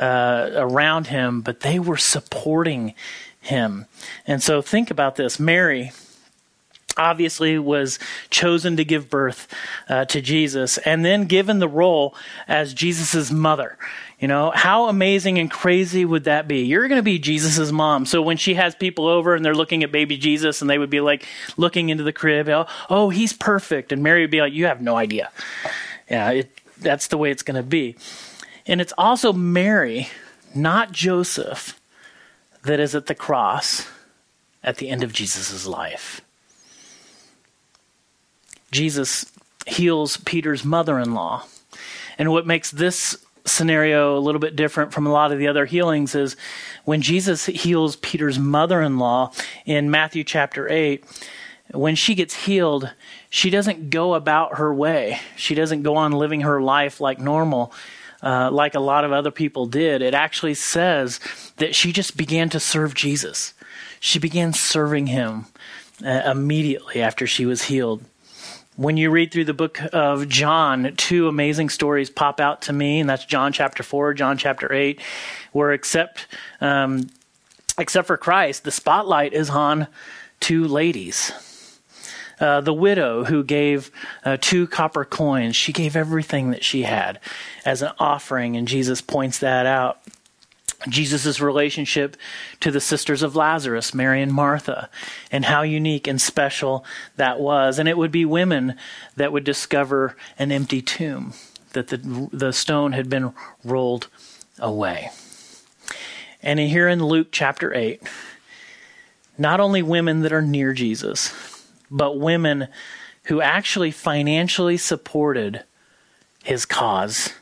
uh, 0.00 0.50
around 0.54 1.08
him, 1.08 1.42
but 1.42 1.60
they 1.60 1.78
were 1.78 1.96
supporting 1.96 2.94
him. 3.40 3.86
And 4.26 4.42
so 4.42 4.62
think 4.62 4.90
about 4.90 5.16
this 5.16 5.38
Mary 5.38 5.92
obviously 6.96 7.58
was 7.58 7.98
chosen 8.28 8.76
to 8.76 8.84
give 8.84 9.08
birth 9.08 9.48
uh, 9.88 10.04
to 10.06 10.20
Jesus 10.20 10.76
and 10.78 11.04
then 11.04 11.24
given 11.24 11.58
the 11.58 11.68
role 11.68 12.14
as 12.48 12.74
Jesus' 12.74 13.30
mother. 13.30 13.78
You 14.18 14.28
know, 14.28 14.52
how 14.54 14.88
amazing 14.88 15.38
and 15.38 15.50
crazy 15.50 16.04
would 16.04 16.24
that 16.24 16.46
be? 16.46 16.64
You're 16.64 16.88
going 16.88 16.98
to 16.98 17.02
be 17.02 17.18
Jesus' 17.18 17.72
mom. 17.72 18.04
So 18.04 18.20
when 18.20 18.36
she 18.36 18.54
has 18.54 18.74
people 18.74 19.06
over 19.06 19.34
and 19.34 19.42
they're 19.42 19.54
looking 19.54 19.82
at 19.82 19.92
baby 19.92 20.18
Jesus 20.18 20.60
and 20.60 20.68
they 20.68 20.76
would 20.78 20.90
be 20.90 21.00
like 21.00 21.24
looking 21.56 21.88
into 21.88 22.04
the 22.04 22.12
crib, 22.12 22.48
oh, 22.48 22.66
oh 22.90 23.08
he's 23.08 23.32
perfect. 23.32 23.92
And 23.92 24.02
Mary 24.02 24.22
would 24.22 24.30
be 24.30 24.40
like, 24.40 24.52
you 24.52 24.66
have 24.66 24.82
no 24.82 24.96
idea. 24.96 25.30
Yeah, 26.10 26.30
it, 26.32 26.60
that's 26.78 27.06
the 27.06 27.16
way 27.16 27.30
it's 27.30 27.42
going 27.42 27.56
to 27.56 27.62
be. 27.62 27.96
And 28.70 28.80
it's 28.80 28.92
also 28.96 29.32
Mary, 29.32 30.08
not 30.54 30.92
Joseph, 30.92 31.78
that 32.62 32.78
is 32.78 32.94
at 32.94 33.06
the 33.06 33.16
cross 33.16 33.88
at 34.62 34.76
the 34.76 34.88
end 34.88 35.02
of 35.02 35.12
Jesus' 35.12 35.66
life. 35.66 36.20
Jesus 38.70 39.26
heals 39.66 40.18
Peter's 40.18 40.64
mother 40.64 41.00
in 41.00 41.14
law. 41.14 41.42
And 42.16 42.30
what 42.30 42.46
makes 42.46 42.70
this 42.70 43.16
scenario 43.44 44.16
a 44.16 44.20
little 44.20 44.38
bit 44.38 44.54
different 44.54 44.92
from 44.92 45.04
a 45.04 45.12
lot 45.12 45.32
of 45.32 45.40
the 45.40 45.48
other 45.48 45.64
healings 45.64 46.14
is 46.14 46.36
when 46.84 47.02
Jesus 47.02 47.46
heals 47.46 47.96
Peter's 47.96 48.38
mother 48.38 48.80
in 48.82 48.98
law 48.98 49.32
in 49.66 49.90
Matthew 49.90 50.22
chapter 50.22 50.68
8, 50.70 51.04
when 51.72 51.96
she 51.96 52.14
gets 52.14 52.34
healed, 52.34 52.92
she 53.30 53.50
doesn't 53.50 53.90
go 53.90 54.14
about 54.14 54.58
her 54.58 54.72
way. 54.72 55.18
She 55.34 55.56
doesn't 55.56 55.82
go 55.82 55.96
on 55.96 56.12
living 56.12 56.42
her 56.42 56.62
life 56.62 57.00
like 57.00 57.18
normal 57.18 57.72
uh, 58.22 58.50
like 58.50 58.74
a 58.74 58.80
lot 58.80 59.04
of 59.04 59.12
other 59.12 59.30
people 59.30 59.66
did. 59.66 60.02
It 60.02 60.14
actually 60.14 60.54
says 60.54 61.20
that 61.56 61.74
she 61.74 61.92
just 61.92 62.16
began 62.16 62.48
to 62.50 62.60
serve 62.60 62.94
Jesus. 62.94 63.54
She 63.98 64.18
began 64.18 64.52
serving 64.52 65.08
him 65.08 65.46
uh, 66.04 66.22
immediately 66.26 67.02
after 67.02 67.26
she 67.26 67.46
was 67.46 67.62
healed. 67.64 68.02
When 68.76 68.96
you 68.96 69.10
read 69.10 69.30
through 69.30 69.44
the 69.44 69.54
book 69.54 69.80
of 69.92 70.28
John, 70.28 70.94
two 70.96 71.28
amazing 71.28 71.68
stories 71.68 72.08
pop 72.08 72.40
out 72.40 72.62
to 72.62 72.72
me, 72.72 73.00
and 73.00 73.10
that's 73.10 73.26
John 73.26 73.52
chapter 73.52 73.82
4, 73.82 74.14
John 74.14 74.38
chapter 74.38 74.72
8, 74.72 75.00
where 75.52 75.72
except, 75.72 76.26
um, 76.62 77.10
except 77.78 78.06
for 78.06 78.16
Christ, 78.16 78.64
the 78.64 78.70
spotlight 78.70 79.34
is 79.34 79.50
on 79.50 79.86
two 80.38 80.66
ladies 80.66 81.32
uh, 82.40 82.60
the 82.60 82.74
widow 82.74 83.24
who 83.24 83.44
gave 83.44 83.90
uh, 84.24 84.36
two 84.40 84.66
copper 84.66 85.04
coins, 85.04 85.54
she 85.54 85.72
gave 85.72 85.94
everything 85.94 86.50
that 86.50 86.64
she 86.64 86.82
had 86.82 87.20
as 87.64 87.82
an 87.82 87.92
offering, 87.98 88.56
and 88.56 88.66
Jesus 88.66 89.00
points 89.00 89.38
that 89.38 89.66
out. 89.66 90.00
Jesus' 90.88 91.40
relationship 91.40 92.16
to 92.60 92.70
the 92.70 92.80
sisters 92.80 93.22
of 93.22 93.36
Lazarus, 93.36 93.92
Mary 93.92 94.22
and 94.22 94.32
Martha, 94.32 94.88
and 95.30 95.44
how 95.44 95.60
unique 95.60 96.06
and 96.06 96.18
special 96.18 96.86
that 97.16 97.38
was. 97.38 97.78
And 97.78 97.86
it 97.86 97.98
would 97.98 98.10
be 98.10 98.24
women 98.24 98.76
that 99.14 99.30
would 99.30 99.44
discover 99.44 100.16
an 100.38 100.50
empty 100.50 100.80
tomb, 100.80 101.34
that 101.74 101.88
the, 101.88 102.30
the 102.32 102.52
stone 102.52 102.92
had 102.92 103.10
been 103.10 103.34
rolled 103.62 104.08
away. 104.58 105.10
And 106.42 106.58
here 106.58 106.88
in 106.88 107.04
Luke 107.04 107.28
chapter 107.30 107.74
8, 107.74 108.02
not 109.36 109.60
only 109.60 109.82
women 109.82 110.20
that 110.20 110.32
are 110.32 110.42
near 110.42 110.72
Jesus, 110.72 111.30
but 111.90 112.18
women 112.18 112.68
who 113.24 113.40
actually 113.40 113.90
financially 113.90 114.76
supported 114.76 115.64
his 116.42 116.64
cause 116.64 117.34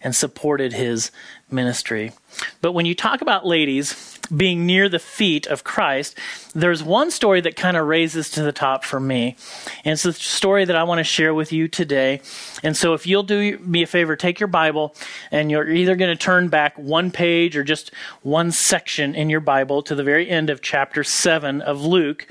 and 0.00 0.14
supported 0.14 0.72
his 0.72 1.10
ministry. 1.50 2.12
But 2.60 2.72
when 2.72 2.86
you 2.86 2.94
talk 2.94 3.20
about 3.20 3.46
ladies 3.46 4.18
being 4.34 4.66
near 4.66 4.88
the 4.88 4.98
feet 4.98 5.46
of 5.46 5.64
Christ, 5.64 6.18
there's 6.54 6.82
one 6.82 7.10
story 7.10 7.40
that 7.40 7.56
kind 7.56 7.76
of 7.76 7.86
raises 7.86 8.30
to 8.30 8.42
the 8.42 8.52
top 8.52 8.84
for 8.84 9.00
me. 9.00 9.36
And 9.84 9.92
it's 9.92 10.02
the 10.02 10.12
story 10.12 10.64
that 10.64 10.76
I 10.76 10.82
want 10.82 10.98
to 10.98 11.04
share 11.04 11.34
with 11.34 11.52
you 11.52 11.68
today. 11.68 12.20
And 12.62 12.76
so 12.76 12.94
if 12.94 13.06
you'll 13.06 13.22
do 13.22 13.58
me 13.58 13.82
a 13.82 13.86
favor, 13.86 14.16
take 14.16 14.38
your 14.38 14.48
Bible 14.48 14.94
and 15.30 15.50
you're 15.50 15.68
either 15.68 15.96
going 15.96 16.16
to 16.16 16.22
turn 16.22 16.48
back 16.48 16.76
one 16.76 17.10
page 17.10 17.56
or 17.56 17.64
just 17.64 17.90
one 18.22 18.50
section 18.52 19.14
in 19.14 19.30
your 19.30 19.40
Bible 19.40 19.82
to 19.82 19.94
the 19.94 20.04
very 20.04 20.28
end 20.28 20.50
of 20.50 20.60
chapter 20.60 21.02
7 21.04 21.60
of 21.62 21.84
Luke. 21.84 22.26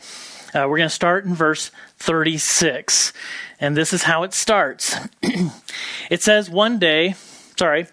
Uh, 0.55 0.65
we're 0.69 0.77
going 0.77 0.87
to 0.87 0.95
start 0.95 1.25
in 1.25 1.35
verse 1.35 1.69
36. 1.97 3.11
And 3.59 3.75
this 3.75 3.91
is 3.91 4.03
how 4.03 4.23
it 4.23 4.33
starts. 4.33 4.95
it 6.09 6.23
says, 6.23 6.49
One 6.49 6.79
day, 6.79 7.15
sorry, 7.57 7.87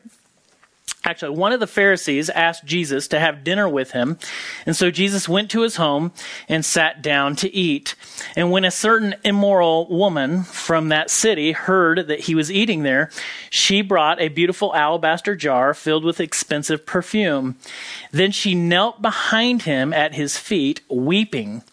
Actually, 1.05 1.37
one 1.37 1.53
of 1.53 1.59
the 1.59 1.67
Pharisees 1.67 2.31
asked 2.31 2.65
Jesus 2.65 3.09
to 3.09 3.19
have 3.19 3.43
dinner 3.43 3.69
with 3.69 3.91
him. 3.91 4.19
And 4.67 4.77
so 4.77 4.89
Jesus 4.93 5.29
went 5.29 5.51
to 5.51 5.63
his 5.63 5.75
home 5.75 6.13
and 6.49 6.65
sat 6.65 7.03
down 7.03 7.35
to 7.37 7.53
eat. 7.53 7.97
And 8.37 8.53
when 8.53 8.65
a 8.65 8.71
certain 8.71 9.17
immoral 9.25 9.89
woman 9.89 10.45
from 10.45 10.91
that 10.91 11.11
city 11.11 11.51
heard 11.51 12.07
that 12.07 12.21
he 12.21 12.37
was 12.37 12.53
eating 12.53 12.85
there, 12.85 13.11
she 13.51 13.83
brought 13.83 14.21
a 14.21 14.29
beautiful 14.29 14.73
alabaster 14.77 15.35
jar 15.35 15.75
filled 15.75 16.05
with 16.05 16.21
expensive 16.21 16.87
perfume. 16.87 17.57
Then 18.13 18.31
she 18.31 18.55
knelt 18.55 19.03
behind 19.03 19.63
him 19.63 19.93
at 19.93 20.15
his 20.15 20.39
feet, 20.39 20.83
weeping. 20.89 21.65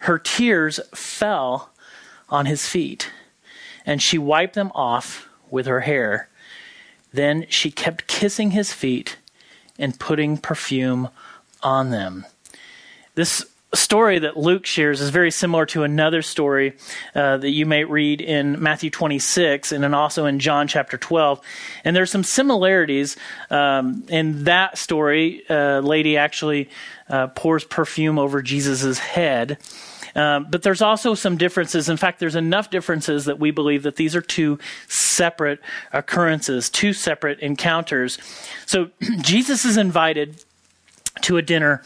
Her 0.00 0.18
tears 0.18 0.80
fell 0.94 1.70
on 2.28 2.46
his 2.46 2.66
feet, 2.66 3.10
and 3.84 4.02
she 4.02 4.18
wiped 4.18 4.54
them 4.54 4.72
off 4.74 5.28
with 5.50 5.66
her 5.66 5.80
hair. 5.80 6.28
Then 7.12 7.46
she 7.48 7.70
kept 7.70 8.06
kissing 8.06 8.52
his 8.52 8.72
feet 8.72 9.18
and 9.78 9.98
putting 9.98 10.36
perfume 10.38 11.08
on 11.62 11.90
them. 11.90 12.24
This 13.14 13.44
story 13.72 14.18
that 14.18 14.36
Luke 14.36 14.66
shares 14.66 15.00
is 15.00 15.10
very 15.10 15.30
similar 15.30 15.64
to 15.66 15.84
another 15.84 16.22
story 16.22 16.76
uh, 17.14 17.36
that 17.36 17.50
you 17.50 17.66
may 17.66 17.84
read 17.84 18.20
in 18.20 18.60
Matthew 18.60 18.90
26 18.90 19.72
and 19.72 19.82
then 19.82 19.94
also 19.94 20.26
in 20.26 20.40
John 20.40 20.66
chapter 20.66 20.98
12. 20.98 21.40
And 21.84 21.94
there's 21.94 22.10
some 22.10 22.24
similarities 22.24 23.16
um, 23.48 24.04
in 24.08 24.44
that 24.44 24.76
story. 24.76 25.42
Uh, 25.48 25.80
lady 25.80 26.16
actually 26.16 26.68
uh, 27.08 27.28
pours 27.28 27.64
perfume 27.64 28.18
over 28.18 28.42
Jesus' 28.42 28.98
head. 28.98 29.58
Um, 30.14 30.46
but 30.50 30.62
there's 30.62 30.82
also 30.82 31.14
some 31.14 31.36
differences. 31.36 31.88
In 31.88 31.96
fact, 31.96 32.18
there's 32.18 32.36
enough 32.36 32.70
differences 32.70 33.24
that 33.26 33.38
we 33.38 33.50
believe 33.50 33.82
that 33.84 33.96
these 33.96 34.16
are 34.16 34.22
two 34.22 34.58
separate 34.88 35.60
occurrences, 35.92 36.70
two 36.70 36.92
separate 36.92 37.40
encounters. 37.40 38.18
So 38.66 38.90
Jesus 39.20 39.64
is 39.64 39.76
invited 39.76 40.44
to 41.22 41.36
a 41.36 41.42
dinner 41.42 41.82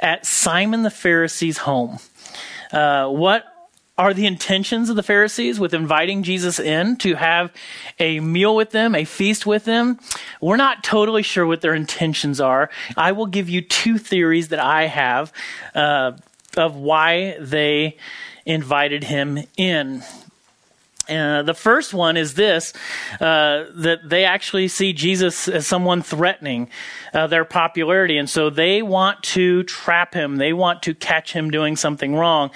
at 0.00 0.26
Simon 0.26 0.82
the 0.82 0.90
Pharisee's 0.90 1.58
home. 1.58 1.98
Uh, 2.72 3.08
what 3.08 3.44
are 3.98 4.14
the 4.14 4.26
intentions 4.26 4.88
of 4.88 4.96
the 4.96 5.02
Pharisees 5.02 5.60
with 5.60 5.74
inviting 5.74 6.22
Jesus 6.22 6.58
in 6.58 6.96
to 6.96 7.14
have 7.14 7.52
a 7.98 8.20
meal 8.20 8.56
with 8.56 8.70
them, 8.70 8.94
a 8.94 9.04
feast 9.04 9.44
with 9.44 9.64
them? 9.64 10.00
We're 10.40 10.56
not 10.56 10.82
totally 10.82 11.22
sure 11.22 11.46
what 11.46 11.60
their 11.60 11.74
intentions 11.74 12.40
are. 12.40 12.70
I 12.96 13.12
will 13.12 13.26
give 13.26 13.48
you 13.48 13.60
two 13.60 13.98
theories 13.98 14.48
that 14.48 14.60
I 14.60 14.86
have 14.86 15.32
uh, 15.74 16.12
of 16.56 16.76
why 16.76 17.36
they 17.38 17.96
invited 18.44 19.04
him 19.04 19.38
in. 19.56 20.02
Uh, 21.08 21.42
the 21.42 21.54
first 21.54 21.92
one 21.92 22.16
is 22.16 22.34
this 22.34 22.72
uh, 23.14 23.64
that 23.74 24.00
they 24.04 24.24
actually 24.24 24.68
see 24.68 24.92
Jesus 24.92 25.48
as 25.48 25.66
someone 25.66 26.00
threatening 26.00 26.70
uh, 27.12 27.26
their 27.26 27.44
popularity. 27.44 28.18
And 28.18 28.30
so 28.30 28.50
they 28.50 28.82
want 28.82 29.22
to 29.24 29.64
trap 29.64 30.14
him, 30.14 30.36
they 30.36 30.52
want 30.52 30.82
to 30.84 30.94
catch 30.94 31.32
him 31.32 31.50
doing 31.50 31.76
something 31.76 32.14
wrong, 32.14 32.50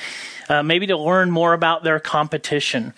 uh, 0.49 0.63
maybe 0.63 0.87
to 0.87 0.97
learn 0.97 1.31
more 1.31 1.55
about 1.55 1.83
their 1.83 1.99
competition. 1.99 2.95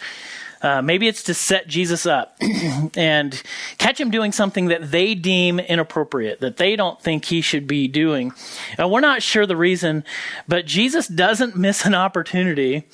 Uh, 0.61 0.83
maybe 0.83 1.07
it's 1.07 1.23
to 1.25 1.35
set 1.35 1.69
Jesus 1.69 2.05
up 2.07 2.37
and 2.97 3.43
catch 3.79 4.01
him 4.01 4.11
doing 4.11 4.33
something 4.33 4.67
that 4.67 4.91
they 4.91 5.15
deem 5.15 5.61
inappropriate, 5.61 6.41
that 6.41 6.57
they 6.57 6.75
don't 6.75 7.01
think 7.01 7.27
he 7.27 7.41
should 7.41 7.67
be 7.67 7.87
doing. 7.87 8.33
Uh, 8.79 8.89
we're 8.89 9.01
not 9.01 9.23
sure 9.23 9.47
the 9.47 9.57
reason, 9.57 10.05
but 10.47 10.67
Jesus 10.67 11.07
doesn't 11.07 11.57
miss 11.57 11.85
an 11.85 11.95
opportunity 11.95 12.85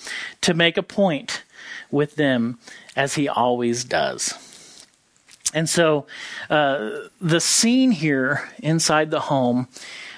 to 0.42 0.54
make 0.54 0.76
a 0.76 0.82
point 0.82 1.42
with 1.90 2.16
them 2.16 2.58
as 2.96 3.14
he 3.14 3.28
always 3.28 3.84
does. 3.84 4.34
And 5.54 5.70
so 5.70 6.06
uh, 6.50 6.90
the 7.20 7.40
scene 7.40 7.92
here 7.92 8.48
inside 8.58 9.10
the 9.10 9.20
home 9.20 9.68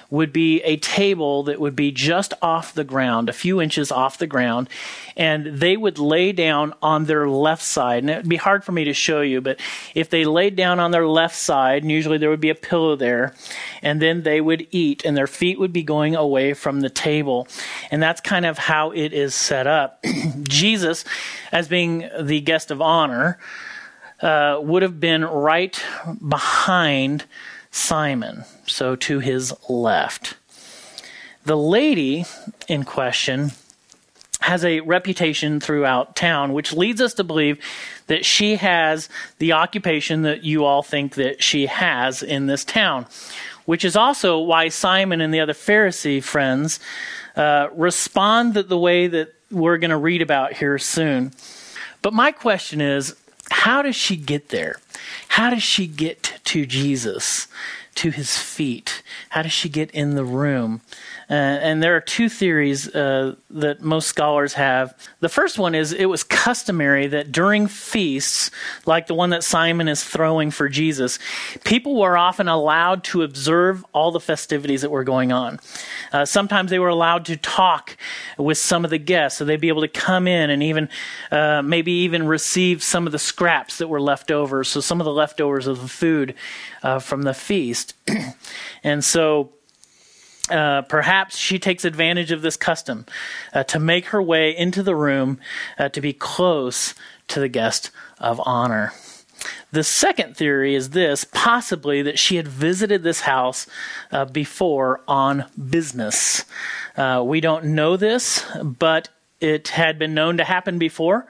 would 0.09 0.31
be 0.31 0.61
a 0.63 0.77
table 0.77 1.43
that 1.43 1.59
would 1.59 1.75
be 1.75 1.91
just 1.91 2.33
off 2.41 2.73
the 2.73 2.83
ground, 2.83 3.29
a 3.29 3.33
few 3.33 3.61
inches 3.61 3.91
off 3.91 4.17
the 4.17 4.27
ground, 4.27 4.69
and 5.15 5.45
they 5.45 5.75
would 5.75 5.99
lay 5.99 6.31
down 6.31 6.73
on 6.81 7.05
their 7.05 7.27
left 7.27 7.63
side. 7.63 8.03
And 8.03 8.09
it 8.09 8.17
would 8.17 8.29
be 8.29 8.37
hard 8.37 8.63
for 8.63 8.71
me 8.71 8.85
to 8.85 8.93
show 8.93 9.21
you, 9.21 9.41
but 9.41 9.59
if 9.95 10.09
they 10.09 10.23
laid 10.23 10.55
down 10.55 10.79
on 10.79 10.91
their 10.91 11.07
left 11.07 11.35
side, 11.35 11.83
and 11.83 11.91
usually 11.91 12.17
there 12.17 12.29
would 12.29 12.39
be 12.39 12.49
a 12.49 12.55
pillow 12.55 12.95
there, 12.95 13.33
and 13.81 14.01
then 14.01 14.23
they 14.23 14.39
would 14.39 14.67
eat, 14.71 15.03
and 15.03 15.17
their 15.17 15.27
feet 15.27 15.59
would 15.59 15.73
be 15.73 15.83
going 15.83 16.15
away 16.15 16.53
from 16.53 16.81
the 16.81 16.89
table. 16.89 17.47
And 17.91 18.01
that's 18.01 18.21
kind 18.21 18.45
of 18.45 18.57
how 18.57 18.91
it 18.91 19.13
is 19.13 19.35
set 19.35 19.67
up. 19.67 20.03
Jesus, 20.43 21.03
as 21.51 21.67
being 21.67 22.09
the 22.19 22.39
guest 22.41 22.71
of 22.71 22.81
honor, 22.81 23.37
uh, 24.21 24.59
would 24.61 24.81
have 24.81 24.99
been 24.99 25.23
right 25.23 25.81
behind 26.27 27.25
Simon, 27.77 28.43
so 28.65 28.95
to 28.95 29.19
his 29.19 29.53
left. 29.69 30.35
The 31.45 31.55
lady 31.55 32.25
in 32.67 32.83
question 32.83 33.51
has 34.41 34.65
a 34.65 34.81
reputation 34.81 35.59
throughout 35.59 36.15
town, 36.15 36.53
which 36.53 36.73
leads 36.73 37.01
us 37.01 37.13
to 37.15 37.23
believe 37.23 37.59
that 38.07 38.25
she 38.25 38.55
has 38.55 39.09
the 39.39 39.53
occupation 39.53 40.23
that 40.23 40.43
you 40.43 40.65
all 40.65 40.83
think 40.83 41.15
that 41.15 41.41
she 41.43 41.67
has 41.67 42.23
in 42.23 42.47
this 42.47 42.65
town, 42.65 43.05
which 43.65 43.85
is 43.85 43.95
also 43.95 44.39
why 44.39 44.69
Simon 44.69 45.21
and 45.21 45.33
the 45.33 45.39
other 45.39 45.53
Pharisee 45.53 46.23
friends 46.23 46.79
uh, 47.35 47.67
respond 47.73 48.55
the 48.55 48.77
way 48.77 49.07
that 49.07 49.33
we're 49.51 49.77
going 49.77 49.91
to 49.91 49.97
read 49.97 50.21
about 50.21 50.53
here 50.53 50.77
soon. 50.77 51.31
But 52.01 52.13
my 52.13 52.31
question 52.31 52.81
is 52.81 53.15
how 53.49 53.81
does 53.81 53.95
she 53.95 54.17
get 54.17 54.49
there? 54.49 54.77
How 55.29 55.49
does 55.49 55.63
she 55.63 55.87
get 55.87 56.39
to 56.45 56.65
Jesus, 56.65 57.47
to 57.97 58.11
his 58.11 58.37
feet? 58.37 59.01
How 59.29 59.41
does 59.41 59.51
she 59.51 59.69
get 59.69 59.91
in 59.91 60.15
the 60.15 60.23
room? 60.23 60.81
Uh, 61.29 61.33
and 61.33 61.83
there 61.83 61.95
are 61.95 62.01
two 62.01 62.29
theories 62.29 62.87
uh, 62.95 63.35
that 63.49 63.81
most 63.81 64.07
scholars 64.07 64.53
have. 64.53 64.95
The 65.19 65.27
first 65.27 65.59
one 65.59 65.75
is 65.75 65.91
it 65.91 66.05
was 66.05 66.23
customary 66.23 67.07
that 67.07 67.33
during 67.33 67.67
feasts, 67.67 68.49
like 68.85 69.07
the 69.07 69.13
one 69.13 69.31
that 69.31 69.43
Simon 69.43 69.89
is 69.89 70.03
throwing 70.03 70.51
for 70.51 70.69
Jesus, 70.69 71.19
people 71.65 71.99
were 71.99 72.17
often 72.17 72.47
allowed 72.47 73.03
to 73.05 73.23
observe 73.23 73.85
all 73.93 74.11
the 74.11 74.21
festivities 74.21 74.83
that 74.83 74.89
were 74.89 75.03
going 75.03 75.33
on. 75.33 75.59
Uh, 76.13 76.23
sometimes 76.23 76.69
they 76.69 76.79
were 76.79 76.87
allowed 76.87 77.25
to 77.25 77.35
talk 77.35 77.97
with 78.37 78.57
some 78.57 78.85
of 78.85 78.91
the 78.91 78.97
guests, 78.97 79.37
so 79.37 79.43
they'd 79.43 79.59
be 79.59 79.67
able 79.67 79.81
to 79.81 79.87
come 79.89 80.27
in 80.27 80.49
and 80.49 80.63
even 80.63 80.87
uh, 81.31 81.61
maybe 81.61 81.91
even 81.91 82.25
receive 82.25 82.81
some 82.81 83.05
of 83.05 83.11
the 83.11 83.19
scraps 83.19 83.79
that 83.79 83.89
were 83.89 84.01
left 84.01 84.31
over, 84.31 84.63
so 84.63 84.79
some 84.79 85.01
of 85.01 85.05
the 85.05 85.11
leftovers 85.11 85.67
of 85.67 85.81
the 85.81 85.87
food 85.89 86.35
uh, 86.83 86.99
from 86.99 87.23
the 87.23 87.33
feast. 87.33 87.86
and 88.83 89.03
so 89.03 89.51
uh, 90.49 90.81
perhaps 90.83 91.37
she 91.37 91.59
takes 91.59 91.83
advantage 91.83 92.31
of 92.31 92.41
this 92.41 92.55
custom 92.55 93.05
uh, 93.53 93.63
to 93.65 93.79
make 93.79 94.07
her 94.07 94.21
way 94.21 94.55
into 94.55 94.81
the 94.81 94.95
room 94.95 95.39
uh, 95.77 95.89
to 95.89 95.99
be 95.99 96.13
close 96.13 96.93
to 97.27 97.39
the 97.39 97.49
guest 97.49 97.91
of 98.19 98.41
honor. 98.45 98.93
The 99.71 99.83
second 99.83 100.37
theory 100.37 100.73
is 100.73 100.91
this 100.91 101.25
possibly 101.25 102.01
that 102.01 102.17
she 102.17 102.37
had 102.37 102.47
visited 102.47 103.03
this 103.03 103.21
house 103.21 103.67
uh, 104.11 104.25
before 104.25 105.01
on 105.07 105.45
business. 105.69 106.45
Uh, 106.95 107.21
we 107.25 107.41
don't 107.41 107.65
know 107.65 107.97
this, 107.97 108.45
but 108.63 109.09
it 109.39 109.67
had 109.69 109.99
been 109.99 110.13
known 110.13 110.37
to 110.37 110.43
happen 110.43 110.79
before, 110.79 111.27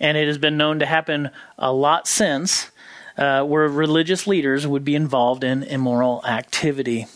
and 0.00 0.16
it 0.16 0.26
has 0.26 0.38
been 0.38 0.56
known 0.56 0.78
to 0.78 0.86
happen 0.86 1.30
a 1.58 1.72
lot 1.72 2.06
since, 2.06 2.70
where 3.16 3.68
religious 3.68 4.26
leaders 4.26 4.66
would 4.66 4.84
be 4.84 4.94
involved 4.94 5.44
in 5.44 5.62
immoral 5.62 6.24
activity. 6.26 7.06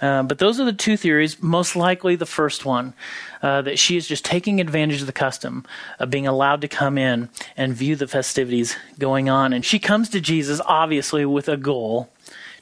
Uh, 0.00 0.22
but 0.22 0.38
those 0.38 0.58
are 0.58 0.64
the 0.64 0.72
two 0.72 0.96
theories. 0.96 1.42
Most 1.42 1.76
likely 1.76 2.16
the 2.16 2.26
first 2.26 2.64
one, 2.64 2.94
uh, 3.42 3.62
that 3.62 3.78
she 3.78 3.96
is 3.96 4.06
just 4.06 4.24
taking 4.24 4.60
advantage 4.60 5.00
of 5.00 5.06
the 5.06 5.12
custom 5.12 5.64
of 5.98 6.10
being 6.10 6.26
allowed 6.26 6.62
to 6.62 6.68
come 6.68 6.96
in 6.96 7.28
and 7.56 7.74
view 7.74 7.96
the 7.96 8.08
festivities 8.08 8.76
going 8.98 9.28
on. 9.28 9.52
And 9.52 9.64
she 9.64 9.78
comes 9.78 10.08
to 10.10 10.20
Jesus, 10.20 10.60
obviously, 10.64 11.24
with 11.26 11.48
a 11.48 11.56
goal 11.56 12.10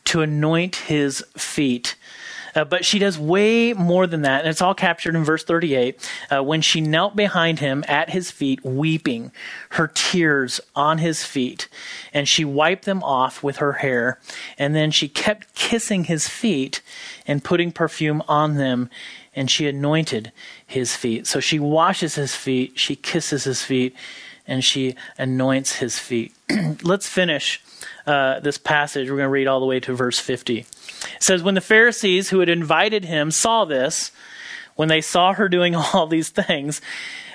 to 0.07 0.23
anoint 0.23 0.77
his 0.77 1.25
feet. 1.37 1.97
Uh, 2.59 2.65
but 2.65 2.85
she 2.85 2.99
does 2.99 3.17
way 3.17 3.73
more 3.73 4.05
than 4.09 4.23
that, 4.23 4.41
and 4.41 4.49
it's 4.49 4.61
all 4.61 4.75
captured 4.75 5.15
in 5.15 5.23
verse 5.23 5.45
38. 5.45 6.11
Uh, 6.29 6.43
when 6.43 6.61
she 6.61 6.81
knelt 6.81 7.15
behind 7.15 7.61
him 7.61 7.85
at 7.87 8.11
his 8.11 8.33
feet, 8.33 8.65
weeping, 8.65 9.31
her 9.71 9.87
tears 9.95 10.61
on 10.75 10.99
his 10.99 11.23
feet, 11.25 11.69
and 12.13 12.27
she 12.27 12.45
wiped 12.45 12.85
them 12.85 13.01
off 13.05 13.45
with 13.45 13.59
her 13.59 13.75
hair, 13.75 14.19
and 14.59 14.75
then 14.75 14.91
she 14.91 15.07
kept 15.07 15.55
kissing 15.55 16.05
his 16.05 16.29
feet 16.29 16.83
and 17.29 17.45
putting 17.45 17.71
perfume 17.71 18.25
on 18.27 18.57
them, 18.57 18.91
and 19.37 19.49
she 19.49 19.69
anointed 19.69 20.33
his 20.67 20.97
feet. 20.97 21.29
So 21.29 21.39
she 21.39 21.61
washes 21.61 22.17
his 22.17 22.35
feet, 22.35 22.77
she 22.77 22.97
kisses 22.97 23.45
his 23.45 23.63
feet, 23.63 23.95
and 24.49 24.65
she 24.65 24.97
anoints 25.17 25.77
his 25.77 26.01
feet. 26.01 26.35
Let's 26.83 27.07
finish 27.07 27.63
uh, 28.05 28.41
this 28.41 28.59
passage. 28.59 29.09
We're 29.09 29.19
going 29.19 29.27
to 29.27 29.31
read 29.31 29.47
all 29.47 29.61
the 29.61 29.67
way 29.67 29.79
to 29.79 29.95
verse 29.95 30.19
50. 30.19 30.67
It 31.17 31.23
says, 31.23 31.43
When 31.43 31.55
the 31.55 31.61
Pharisees 31.61 32.31
who 32.31 32.41
had 32.41 32.49
invited 32.49 33.05
him 33.05 33.31
saw 33.31 33.65
this, 33.65 34.13
when 34.77 34.89
they 34.89 35.01
saw 35.01 35.33
her 35.35 35.49
doing 35.49 35.75
all 35.95 36.07
these 36.07 36.31
things, 36.31 36.81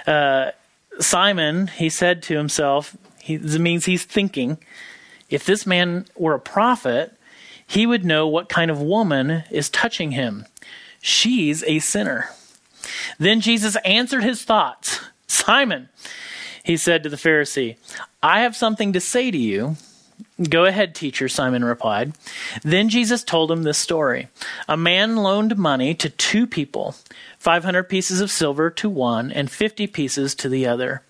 uh, 0.07 0.51
Simon, 0.99 1.67
he 1.67 1.89
said 1.89 2.21
to 2.23 2.37
himself, 2.37 2.95
he, 3.19 3.37
this 3.37 3.57
means 3.57 3.85
he's 3.85 4.03
thinking, 4.03 4.57
if 5.29 5.45
this 5.45 5.65
man 5.65 6.05
were 6.15 6.33
a 6.33 6.39
prophet, 6.39 7.17
he 7.65 7.87
would 7.87 8.05
know 8.05 8.27
what 8.27 8.49
kind 8.49 8.69
of 8.69 8.81
woman 8.81 9.43
is 9.49 9.69
touching 9.69 10.11
him. 10.11 10.45
She's 11.01 11.63
a 11.63 11.79
sinner. 11.79 12.29
Then 13.17 13.41
Jesus 13.41 13.75
answered 13.77 14.23
his 14.23 14.43
thoughts. 14.43 14.99
Simon, 15.27 15.89
he 16.63 16.77
said 16.77 17.03
to 17.03 17.09
the 17.09 17.17
Pharisee, 17.17 17.77
I 18.21 18.41
have 18.41 18.55
something 18.55 18.93
to 18.93 18.99
say 18.99 19.31
to 19.31 19.37
you. 19.37 19.77
Go 20.49 20.65
ahead, 20.65 20.95
teacher, 20.95 21.29
Simon 21.29 21.63
replied. 21.63 22.13
Then 22.63 22.89
Jesus 22.89 23.23
told 23.23 23.51
him 23.51 23.63
this 23.63 23.77
story. 23.77 24.27
A 24.67 24.77
man 24.77 25.17
loaned 25.17 25.57
money 25.57 25.93
to 25.95 26.09
two 26.09 26.47
people, 26.47 26.95
500 27.39 27.83
pieces 27.83 28.19
of 28.19 28.31
silver 28.31 28.69
to 28.71 28.89
one 28.89 29.31
and 29.31 29.49
50 29.49 29.87
pieces 29.87 30.35
to 30.35 30.49
the 30.49 30.65
other. 30.65 31.03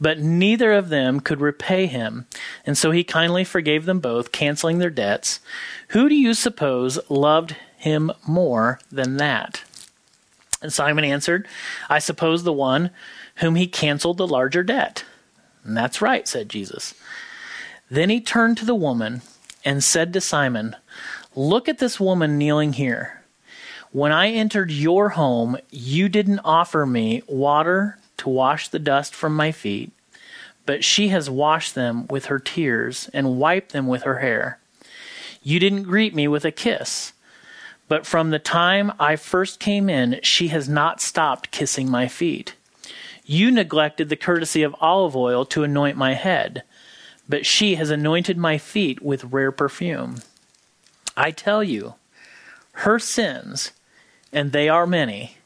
But 0.00 0.18
neither 0.18 0.72
of 0.72 0.88
them 0.88 1.20
could 1.20 1.40
repay 1.40 1.86
him, 1.86 2.26
and 2.64 2.78
so 2.78 2.90
he 2.90 3.02
kindly 3.02 3.42
forgave 3.42 3.84
them 3.84 3.98
both, 3.98 4.32
canceling 4.32 4.78
their 4.78 4.90
debts. 4.90 5.40
Who 5.88 6.08
do 6.08 6.14
you 6.14 6.34
suppose 6.34 6.98
loved 7.08 7.56
him 7.78 8.10
more 8.26 8.80
than 8.90 9.16
that. 9.16 9.62
And 10.60 10.72
Simon 10.72 11.04
answered, 11.04 11.46
I 11.88 12.00
suppose 12.00 12.42
the 12.42 12.52
one 12.52 12.90
whom 13.36 13.54
he 13.54 13.68
canceled 13.68 14.18
the 14.18 14.26
larger 14.26 14.64
debt. 14.64 15.04
And 15.64 15.76
that's 15.76 16.02
right, 16.02 16.26
said 16.26 16.48
Jesus. 16.48 16.94
Then 17.90 18.10
he 18.10 18.20
turned 18.20 18.58
to 18.58 18.64
the 18.64 18.74
woman 18.74 19.22
and 19.64 19.82
said 19.82 20.12
to 20.12 20.20
Simon, 20.20 20.76
Look 21.34 21.68
at 21.68 21.78
this 21.78 21.98
woman 21.98 22.38
kneeling 22.38 22.74
here. 22.74 23.22
When 23.90 24.12
I 24.12 24.28
entered 24.30 24.70
your 24.70 25.10
home, 25.10 25.56
you 25.70 26.08
didn't 26.08 26.40
offer 26.44 26.84
me 26.84 27.22
water 27.26 27.98
to 28.18 28.28
wash 28.28 28.68
the 28.68 28.78
dust 28.78 29.14
from 29.14 29.34
my 29.34 29.52
feet, 29.52 29.92
but 30.66 30.84
she 30.84 31.08
has 31.08 31.30
washed 31.30 31.74
them 31.74 32.06
with 32.08 32.26
her 32.26 32.38
tears 32.38 33.08
and 33.14 33.38
wiped 33.38 33.72
them 33.72 33.86
with 33.86 34.02
her 34.02 34.18
hair. 34.18 34.58
You 35.42 35.58
didn't 35.58 35.84
greet 35.84 36.14
me 36.14 36.28
with 36.28 36.44
a 36.44 36.50
kiss, 36.50 37.14
but 37.88 38.04
from 38.04 38.30
the 38.30 38.38
time 38.38 38.92
I 39.00 39.16
first 39.16 39.60
came 39.60 39.88
in, 39.88 40.20
she 40.22 40.48
has 40.48 40.68
not 40.68 41.00
stopped 41.00 41.50
kissing 41.50 41.90
my 41.90 42.06
feet. 42.08 42.54
You 43.24 43.50
neglected 43.50 44.10
the 44.10 44.16
courtesy 44.16 44.62
of 44.62 44.76
olive 44.80 45.16
oil 45.16 45.46
to 45.46 45.62
anoint 45.62 45.96
my 45.96 46.14
head, 46.14 46.62
but 47.28 47.44
she 47.44 47.74
has 47.74 47.90
anointed 47.90 48.38
my 48.38 48.58
feet 48.58 49.02
with 49.02 49.24
rare 49.24 49.52
perfume. 49.52 50.22
I 51.16 51.30
tell 51.30 51.62
you, 51.62 51.94
her 52.72 52.98
sins, 52.98 53.72
and 54.32 54.52
they 54.52 54.68
are 54.68 54.86
many, 54.86 55.36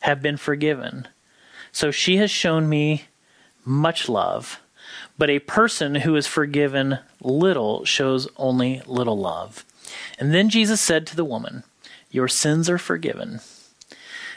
have 0.00 0.22
been 0.22 0.36
forgiven. 0.36 1.08
So 1.72 1.90
she 1.90 2.18
has 2.18 2.30
shown 2.30 2.68
me 2.68 3.06
much 3.64 4.08
love. 4.08 4.60
But 5.16 5.30
a 5.30 5.38
person 5.38 5.96
who 5.96 6.14
is 6.16 6.26
forgiven 6.26 6.98
little 7.20 7.84
shows 7.84 8.28
only 8.36 8.82
little 8.86 9.18
love. 9.18 9.64
And 10.18 10.34
then 10.34 10.48
Jesus 10.48 10.80
said 10.80 11.06
to 11.06 11.16
the 11.16 11.24
woman, 11.24 11.64
Your 12.10 12.28
sins 12.28 12.68
are 12.68 12.78
forgiven. 12.78 13.40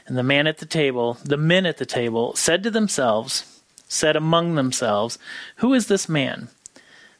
And 0.08 0.18
the 0.18 0.24
man 0.24 0.48
at 0.48 0.60
the 0.60 0.66
table, 0.66 1.18
the 1.24 1.38
men 1.38 1.66
at 1.66 1.77
the 1.77 1.86
table, 1.86 2.36
said 2.36 2.63
to 2.63 2.72
themselves, 2.72 3.62
said 3.89 4.16
among 4.16 4.56
themselves, 4.56 5.20
Who 5.58 5.74
is 5.74 5.88
this 5.88 6.08
man 6.08 6.50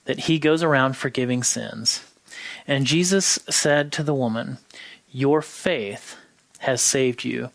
that 0.08 0.22
he 0.22 0.40
goes 0.40 0.64
around 0.64 0.98
forgiving 0.98 1.44
sins? 1.44 2.04
And 2.68 2.86
Jesus 2.86 3.40
said 3.50 3.92
to 3.94 4.04
the 4.04 4.14
woman, 4.14 4.58
Your 5.12 5.42
faith 5.42 6.18
has 6.60 6.82
saved 6.82 7.24
you. 7.24 7.52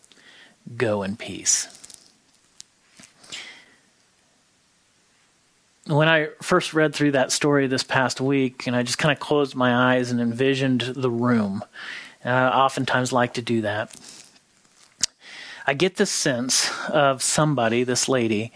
Go 0.77 1.03
in 1.03 1.17
peace. 1.17 1.67
when 5.87 6.07
I 6.07 6.29
first 6.41 6.73
read 6.73 6.95
through 6.95 7.11
that 7.11 7.31
story 7.31 7.67
this 7.67 7.83
past 7.83 8.21
week, 8.21 8.67
and 8.67 8.75
I 8.75 8.83
just 8.83 8.97
kind 8.97 9.11
of 9.11 9.19
closed 9.19 9.55
my 9.55 9.95
eyes 9.95 10.11
and 10.11 10.21
envisioned 10.21 10.81
the 10.81 11.09
room, 11.09 11.63
and 12.23 12.33
I 12.33 12.47
oftentimes 12.49 13.11
like 13.11 13.33
to 13.33 13.41
do 13.41 13.61
that. 13.61 13.93
I 15.67 15.73
get 15.73 15.97
this 15.97 16.11
sense 16.11 16.71
of 16.89 17.21
somebody, 17.21 17.83
this 17.83 18.07
lady, 18.07 18.51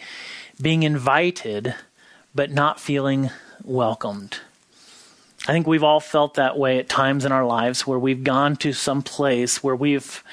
being 0.61 0.83
invited 0.83 1.75
but 2.33 2.51
not 2.51 2.79
feeling 2.79 3.29
welcomed. 3.67 4.39
I 5.47 5.51
think 5.51 5.67
we've 5.67 5.83
all 5.83 5.99
felt 5.99 6.35
that 6.35 6.57
way 6.57 6.79
at 6.79 6.89
times 6.89 7.25
in 7.25 7.31
our 7.31 7.45
lives 7.45 7.85
where 7.85 7.99
we've 7.99 8.23
gone 8.23 8.55
to 8.57 8.73
some 8.73 9.01
place 9.01 9.63
where 9.63 9.75
we've 9.75 10.23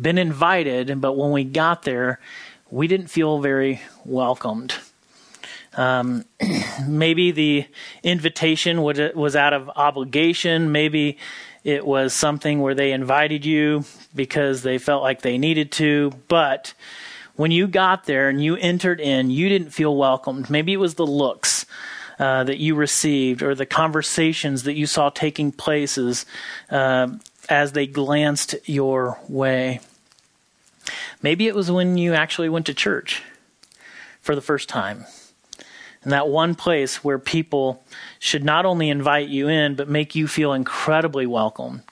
been 0.00 0.18
invited, 0.18 1.00
but 1.00 1.14
when 1.14 1.30
we 1.30 1.44
got 1.44 1.82
there, 1.82 2.20
we 2.70 2.86
didn't 2.86 3.08
feel 3.08 3.40
very 3.40 3.80
welcomed. 4.04 4.74
Um, 5.74 6.24
maybe 6.86 7.30
the 7.30 7.66
invitation 8.02 8.82
was 8.82 9.36
out 9.36 9.52
of 9.52 9.70
obligation. 9.70 10.72
Maybe 10.72 11.18
it 11.64 11.86
was 11.86 12.12
something 12.12 12.60
where 12.60 12.74
they 12.74 12.92
invited 12.92 13.44
you 13.44 13.84
because 14.14 14.62
they 14.62 14.78
felt 14.78 15.02
like 15.02 15.22
they 15.22 15.38
needed 15.38 15.72
to. 15.72 16.12
But 16.28 16.74
when 17.36 17.50
you 17.50 17.66
got 17.66 18.04
there 18.04 18.28
and 18.28 18.42
you 18.42 18.56
entered 18.56 19.00
in, 19.00 19.30
you 19.30 19.48
didn't 19.48 19.70
feel 19.70 19.96
welcomed. 19.96 20.50
Maybe 20.50 20.72
it 20.72 20.78
was 20.78 20.94
the 20.94 21.06
looks. 21.06 21.61
Uh, 22.22 22.44
that 22.44 22.58
you 22.58 22.76
received, 22.76 23.42
or 23.42 23.52
the 23.52 23.66
conversations 23.66 24.62
that 24.62 24.74
you 24.74 24.86
saw 24.86 25.10
taking 25.10 25.50
places 25.50 26.24
uh, 26.70 27.08
as 27.48 27.72
they 27.72 27.84
glanced 27.84 28.54
your 28.64 29.18
way. 29.28 29.80
Maybe 31.20 31.48
it 31.48 31.54
was 31.56 31.68
when 31.68 31.98
you 31.98 32.14
actually 32.14 32.48
went 32.48 32.66
to 32.66 32.74
church 32.74 33.24
for 34.20 34.36
the 34.36 34.40
first 34.40 34.68
time 34.68 35.04
and 36.04 36.12
that 36.12 36.28
one 36.28 36.54
place 36.54 37.02
where 37.02 37.18
people 37.18 37.84
should 38.20 38.44
not 38.44 38.66
only 38.66 38.88
invite 38.88 39.28
you 39.28 39.48
in, 39.48 39.74
but 39.74 39.88
make 39.88 40.14
you 40.14 40.28
feel 40.28 40.52
incredibly 40.52 41.26
welcome. 41.26 41.82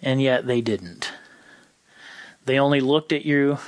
And 0.00 0.22
yet 0.22 0.46
they 0.46 0.60
didn't. 0.60 1.10
They 2.44 2.60
only 2.60 2.80
looked 2.80 3.12
at 3.12 3.24
you 3.24 3.58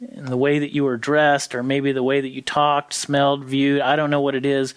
in 0.00 0.26
the 0.26 0.36
way 0.36 0.58
that 0.58 0.74
you 0.74 0.84
were 0.84 0.96
dressed, 0.96 1.54
or 1.54 1.62
maybe 1.62 1.92
the 1.92 2.02
way 2.02 2.20
that 2.20 2.28
you 2.28 2.42
talked, 2.42 2.92
smelled, 2.92 3.44
viewed. 3.44 3.82
I 3.82 3.94
don't 3.94 4.10
know 4.10 4.20
what 4.20 4.34
it 4.34 4.44
is. 4.44 4.74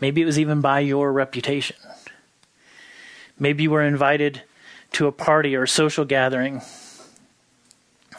Maybe 0.00 0.22
it 0.22 0.26
was 0.26 0.38
even 0.38 0.60
by 0.60 0.80
your 0.80 1.12
reputation. 1.12 1.76
Maybe 3.38 3.64
you 3.64 3.70
were 3.70 3.82
invited 3.82 4.42
to 4.92 5.06
a 5.06 5.12
party 5.12 5.54
or 5.54 5.64
a 5.64 5.68
social 5.68 6.04
gathering 6.04 6.62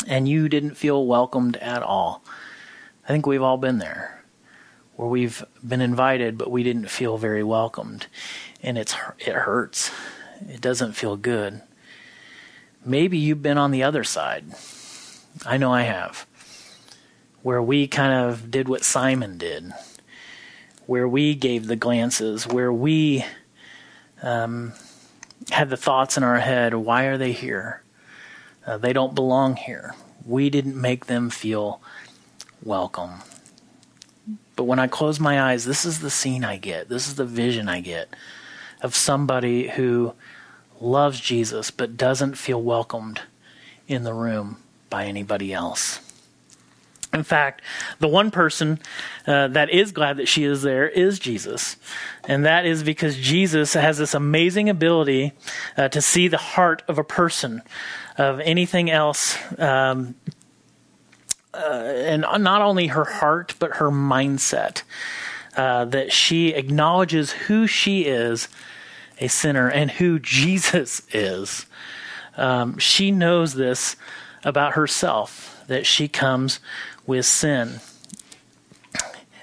and 0.08 0.28
you 0.28 0.48
didn't 0.48 0.76
feel 0.76 1.06
welcomed 1.06 1.58
at 1.58 1.84
all. 1.84 2.24
I 3.04 3.08
think 3.08 3.26
we've 3.26 3.42
all 3.42 3.58
been 3.58 3.80
there 3.80 4.24
where 4.96 5.08
we've 5.08 5.44
been 5.65 5.82
invited 5.82 6.38
but 6.38 6.52
we 6.52 6.63
didn't 6.63 6.89
feel 6.89 7.18
very 7.18 7.44
welcomed. 7.44 8.08
And 8.62 8.78
it's 8.78 8.96
it 9.18 9.34
hurts. 9.34 9.92
It 10.48 10.62
doesn't 10.62 10.94
feel 10.94 11.18
good. 11.18 11.62
Maybe 12.86 13.18
you've 13.18 13.42
been 13.42 13.58
on 13.58 13.72
the 13.72 13.84
other 13.84 14.04
side. 14.04 14.46
I 15.46 15.58
know 15.58 15.74
i 15.74 15.84
have 15.84 16.26
where 17.42 17.62
we 17.62 17.88
kind 17.88 18.12
of 18.13 18.52
did 18.52 18.68
what 18.68 18.84
simon 18.84 19.38
did 19.38 19.72
where 20.89 21.08
we 21.08 21.36
gave 21.36 21.67
the 21.67 21.75
glances 21.75 22.47
where 22.47 22.73
we 22.73 23.23
um, 24.23 24.73
had 25.52 25.69
the 25.69 25.78
thoughts 25.78 26.17
in 26.17 26.23
our 26.23 26.39
head 26.39 26.73
why 26.73 27.04
are 27.04 27.17
they 27.17 27.32
here 27.32 27.84
uh, 28.65 28.78
they 28.78 28.93
don't 28.93 29.13
belong 29.13 29.56
here 29.56 29.93
we 30.25 30.49
didn't 30.49 30.80
make 30.80 31.06
them 31.06 31.30
feel 31.30 31.80
welcome 32.63 33.21
but 34.60 34.65
when 34.65 34.78
I 34.78 34.88
close 34.88 35.21
my 35.21 35.41
eyes, 35.41 35.63
this 35.63 35.86
is 35.86 36.02
the 36.02 36.10
scene 36.10 36.43
I 36.43 36.58
get. 36.58 36.89
This 36.89 37.08
is 37.08 37.15
the 37.15 37.23
vision 37.23 37.69
I 37.69 37.80
get 37.80 38.13
of 38.82 38.93
somebody 38.93 39.69
who 39.69 40.13
loves 40.82 41.21
Jesus 41.21 41.71
but 41.71 41.95
doesn't 41.95 42.36
feel 42.36 42.62
welcomed 42.62 43.21
in 43.88 44.04
the 44.04 44.13
room 44.13 44.58
by 44.89 45.06
anybody 45.06 45.54
else. 45.54 46.02
In 47.12 47.24
fact, 47.24 47.63
the 48.00 48.08
one 48.08 48.30
person 48.30 48.80
uh, 49.26 49.48
that 49.48 49.72
is 49.72 49.91
glad 49.91 50.17
that 50.17 50.28
she 50.28 50.43
is 50.43 50.62
there 50.62 50.88
is 50.88 51.17
Jesus. 51.17 51.76
And 52.28 52.45
that 52.45 52.65
is 52.65 52.84
because 52.84 53.17
Jesus 53.17 53.74
has 53.74 53.98
this 53.98 54.13
amazing 54.13 54.69
ability 54.69 55.34
uh, 55.76 55.89
to 55.89 56.02
see 56.02 56.28
the 56.28 56.38
heart 56.38 56.84
of 56.88 57.00
a 57.00 57.04
person, 57.04 57.63
of 58.17 58.39
anything 58.41 58.91
else 58.91 59.38
um, 59.58 60.15
uh, 61.54 61.58
and 61.58 62.22
not 62.22 62.62
only 62.62 62.88
her 62.88 63.06
heart, 63.06 63.56
but 63.60 63.78
her 63.78 63.89
mindset. 63.89 64.84
Uh, 65.58 65.84
that 65.84 66.13
she 66.13 66.50
acknowledges 66.50 67.32
who 67.32 67.65
she 67.65 68.06
is, 68.06 68.48
a 69.19 69.28
sinner, 69.28 69.67
and 69.67 69.91
who 69.91 70.19
Jesus 70.19 71.02
is. 71.12 71.65
Um, 72.38 72.78
she 72.78 73.12
knows 73.12 73.56
this 73.56 73.95
about 74.43 74.74
herself, 74.74 75.59
that 75.69 75.86
she 75.86 76.08
comes 76.08 76.60
with 77.08 77.25
sin. 77.25 77.79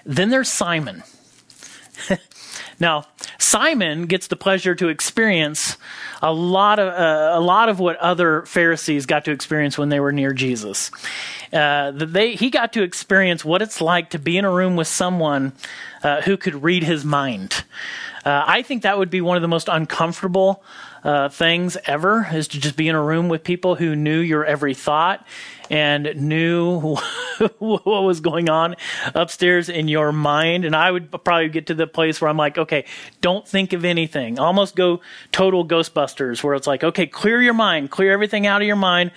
Then 0.04 0.30
there's 0.30 0.50
Simon. 0.50 1.02
now, 2.80 3.06
Simon 3.38 4.06
gets 4.06 4.26
the 4.26 4.36
pleasure 4.36 4.74
to 4.74 4.88
experience 4.88 5.76
a 6.22 6.32
lot 6.32 6.78
of 6.78 6.88
uh, 6.88 7.38
a 7.38 7.40
lot 7.40 7.68
of 7.68 7.78
what 7.78 7.96
other 7.96 8.42
Pharisees 8.42 9.06
got 9.06 9.24
to 9.26 9.30
experience 9.30 9.78
when 9.78 9.88
they 9.88 10.00
were 10.00 10.12
near 10.12 10.32
Jesus. 10.32 10.90
Uh, 11.52 11.92
they 11.92 12.34
he 12.34 12.50
got 12.50 12.72
to 12.74 12.82
experience 12.82 13.44
what 13.44 13.62
it's 13.62 13.80
like 13.80 14.10
to 14.10 14.18
be 14.18 14.36
in 14.36 14.44
a 14.44 14.50
room 14.50 14.76
with 14.76 14.88
someone 14.88 15.52
uh, 16.02 16.20
who 16.22 16.36
could 16.36 16.62
read 16.62 16.82
his 16.82 17.04
mind. 17.04 17.64
Uh, 18.24 18.42
I 18.46 18.62
think 18.62 18.82
that 18.82 18.98
would 18.98 19.10
be 19.10 19.20
one 19.20 19.36
of 19.36 19.42
the 19.42 19.48
most 19.48 19.68
uncomfortable 19.68 20.62
uh, 21.04 21.28
things 21.28 21.76
ever 21.84 22.26
is 22.32 22.48
to 22.48 22.58
just 22.58 22.76
be 22.76 22.88
in 22.88 22.96
a 22.96 23.02
room 23.02 23.28
with 23.28 23.44
people 23.44 23.76
who 23.76 23.94
knew 23.94 24.18
your 24.18 24.44
every 24.44 24.74
thought 24.74 25.24
and 25.70 26.14
knew 26.16 26.80
what 27.58 27.86
was 27.86 28.20
going 28.20 28.48
on 28.48 28.76
upstairs 29.14 29.68
in 29.68 29.88
your 29.88 30.12
mind. 30.12 30.64
And 30.64 30.74
I 30.74 30.90
would 30.90 31.10
probably 31.24 31.48
get 31.48 31.66
to 31.66 31.74
the 31.74 31.86
place 31.86 32.20
where 32.20 32.28
I'm 32.28 32.36
like, 32.36 32.58
okay, 32.58 32.84
don't 33.20 33.46
think 33.46 33.72
of 33.72 33.84
anything. 33.84 34.38
Almost 34.38 34.76
go 34.76 35.00
total 35.32 35.66
Ghostbusters, 35.66 36.42
where 36.42 36.54
it's 36.54 36.66
like, 36.66 36.84
okay, 36.84 37.06
clear 37.06 37.42
your 37.42 37.54
mind, 37.54 37.90
clear 37.90 38.12
everything 38.12 38.46
out 38.46 38.60
of 38.60 38.66
your 38.66 38.76
mind. 38.76 39.10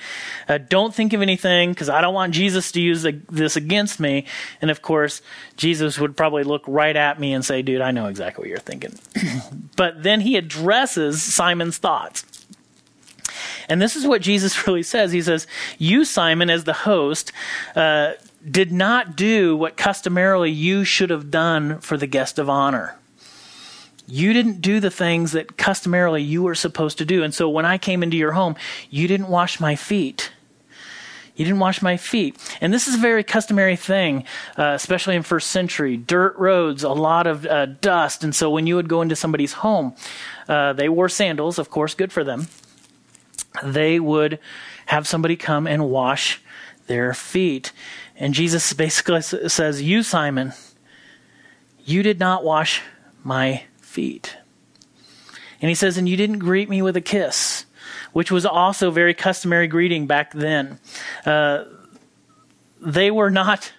Uh, 0.48 0.58
don't 0.58 0.94
think 0.94 1.14
of 1.14 1.22
anything 1.22 1.72
because 1.72 1.90
I 1.90 2.02
don't 2.02 2.14
want 2.14 2.34
Jesus 2.34 2.72
to 2.74 2.82
use 2.82 3.06
this 3.30 3.56
against 3.56 4.00
me. 4.00 4.26
And 4.62 4.72
of 4.72 4.82
course, 4.82 5.22
Jesus 5.58 6.00
would 6.00 6.16
probably 6.16 6.44
look 6.44 6.64
right 6.68 6.96
at 6.96 7.20
me 7.20 7.34
and 7.34 7.44
say, 7.44 7.62
dude, 7.62 7.82
I 7.82 7.92
know 7.92 8.08
exactly 8.08 8.44
what 8.44 8.50
you're 8.50 8.60
thinking. 8.60 8.98
but 9.76 10.04
then 10.04 10.22
he 10.22 10.36
addresses 10.36 11.22
Simon's 11.22 11.78
thoughts. 11.78 12.26
And 13.70 13.82
this 13.82 13.96
is 13.96 14.06
what 14.06 14.22
Jesus 14.22 14.68
really 14.68 14.84
says. 14.84 15.12
He 15.12 15.22
says, 15.22 15.48
You, 15.78 16.04
Simon, 16.04 16.50
as 16.50 16.66
the 16.66 16.74
host, 16.74 17.32
uh, 17.76 18.14
did 18.50 18.72
not 18.72 19.16
do 19.16 19.56
what 19.56 19.78
customarily 19.78 20.52
you 20.52 20.84
should 20.84 21.10
have 21.10 21.30
done 21.30 21.80
for 21.80 21.98
the 21.98 22.08
guest 22.08 22.40
of 22.40 22.50
honor. 22.50 22.96
You 24.08 24.34
didn't 24.34 24.62
do 24.62 24.80
the 24.80 24.90
things 24.90 25.34
that 25.34 25.56
customarily 25.56 26.24
you 26.24 26.42
were 26.42 26.56
supposed 26.56 26.98
to 26.98 27.06
do. 27.06 27.24
And 27.24 27.34
so 27.34 27.48
when 27.48 27.66
I 27.66 27.78
came 27.78 28.02
into 28.02 28.18
your 28.18 28.32
home, 28.32 28.56
you 28.90 29.08
didn't 29.08 29.28
wash 29.28 29.60
my 29.60 29.76
feet. 29.76 30.32
You 31.36 31.46
didn't 31.46 31.60
wash 31.60 31.82
my 31.82 31.96
feet. 31.96 32.36
And 32.60 32.74
this 32.74 32.88
is 32.88 32.96
a 32.96 32.98
very 32.98 33.24
customary 33.24 33.76
thing, 33.76 34.26
uh, 34.58 34.74
especially 34.74 35.16
in 35.16 35.24
first 35.24 35.52
century. 35.52 35.96
Dirt 35.96 36.36
roads, 36.38 36.84
a 36.84 36.90
lot 36.90 37.28
of 37.28 37.46
uh, 37.46 37.68
dust. 37.68 38.24
And 38.24 38.36
so 38.36 38.50
when 38.50 38.68
you 38.68 38.76
would 38.76 38.90
go 38.90 39.02
into 39.02 39.16
somebody's 39.16 39.54
home, 39.54 39.96
uh, 40.50 40.74
they 40.74 40.90
wore 40.90 41.08
sandals, 41.08 41.60
of 41.60 41.70
course, 41.70 41.94
good 41.94 42.12
for 42.12 42.24
them. 42.24 42.48
They 43.64 44.00
would 44.00 44.40
have 44.88 45.08
somebody 45.08 45.36
come 45.36 45.68
and 45.68 45.90
wash 45.90 46.42
their 46.88 47.14
feet. 47.14 47.72
And 48.16 48.34
Jesus 48.34 48.74
basically 48.74 49.22
says, 49.22 49.82
You, 49.82 50.04
Simon, 50.04 50.54
you 51.86 52.04
did 52.04 52.20
not 52.20 52.44
wash 52.44 52.82
my 53.24 53.64
feet. 53.82 54.38
And 55.62 55.70
he 55.70 55.76
says, 55.76 55.98
And 55.98 56.08
you 56.08 56.18
didn't 56.18 56.40
greet 56.40 56.70
me 56.70 56.82
with 56.82 56.98
a 56.98 57.02
kiss, 57.02 57.66
which 58.12 58.32
was 58.32 58.46
also 58.46 58.92
very 58.92 59.14
customary 59.14 59.68
greeting 59.68 60.08
back 60.08 60.34
then. 60.34 60.80
Uh, 61.26 61.66
they 62.82 63.12
were 63.12 63.30
not 63.30 63.74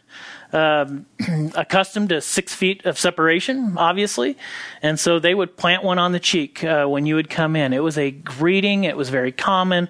um, 0.53 1.07
accustomed 1.55 2.09
to 2.11 2.21
six 2.21 2.55
feet 2.55 2.85
of 2.85 2.99
separation, 2.99 3.77
obviously, 3.79 4.37
and 4.83 4.99
so 4.99 5.19
they 5.19 5.35
would 5.35 5.57
plant 5.57 5.85
one 5.85 5.99
on 5.99 6.13
the 6.13 6.21
cheek 6.21 6.65
uh, 6.65 6.87
when 6.87 7.07
you 7.07 7.15
would 7.15 7.31
come 7.31 7.57
in. 7.57 7.73
It 7.73 7.83
was 7.83 7.97
a 7.97 8.11
greeting, 8.11 8.85
it 8.85 8.97
was 8.97 9.09
very 9.11 9.33
common. 9.33 9.89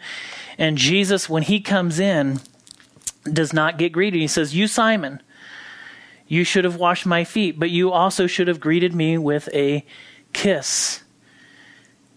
And 0.58 0.76
Jesus, 0.76 1.28
when 1.28 1.42
he 1.42 1.60
comes 1.60 1.98
in, 1.98 2.40
does 3.24 3.52
not 3.52 3.78
get 3.78 3.92
greeted. 3.92 4.20
He 4.20 4.26
says, 4.26 4.54
You, 4.54 4.66
Simon, 4.66 5.22
you 6.26 6.44
should 6.44 6.64
have 6.64 6.76
washed 6.76 7.06
my 7.06 7.24
feet, 7.24 7.58
but 7.58 7.70
you 7.70 7.90
also 7.90 8.26
should 8.26 8.48
have 8.48 8.60
greeted 8.60 8.94
me 8.94 9.18
with 9.18 9.48
a 9.52 9.84
kiss. 10.32 11.02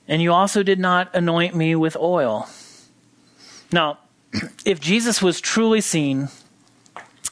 And 0.08 0.22
you 0.22 0.34
also 0.34 0.64
did 0.64 0.80
not 0.80 1.10
anoint 1.16 1.56
me 1.56 1.76
with 1.76 1.96
oil. 1.96 2.48
Now, 3.72 4.00
if 4.66 4.80
Jesus 4.80 5.22
was 5.22 5.42
truly 5.42 5.82
seen 5.82 6.30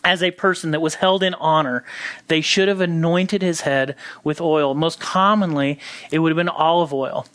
as 0.04 0.24
a 0.24 0.32
person 0.32 0.72
that 0.72 0.82
was 0.82 0.96
held 0.96 1.24
in 1.24 1.34
honor, 1.36 1.84
they 2.28 2.42
should 2.42 2.68
have 2.68 2.82
anointed 2.82 3.42
his 3.42 3.62
head 3.62 3.96
with 4.24 4.42
oil. 4.42 4.74
Most 4.74 5.00
commonly, 5.00 5.80
it 6.12 6.20
would 6.20 6.32
have 6.32 6.38
been 6.38 6.50
olive 6.50 6.94
oil. 6.94 7.26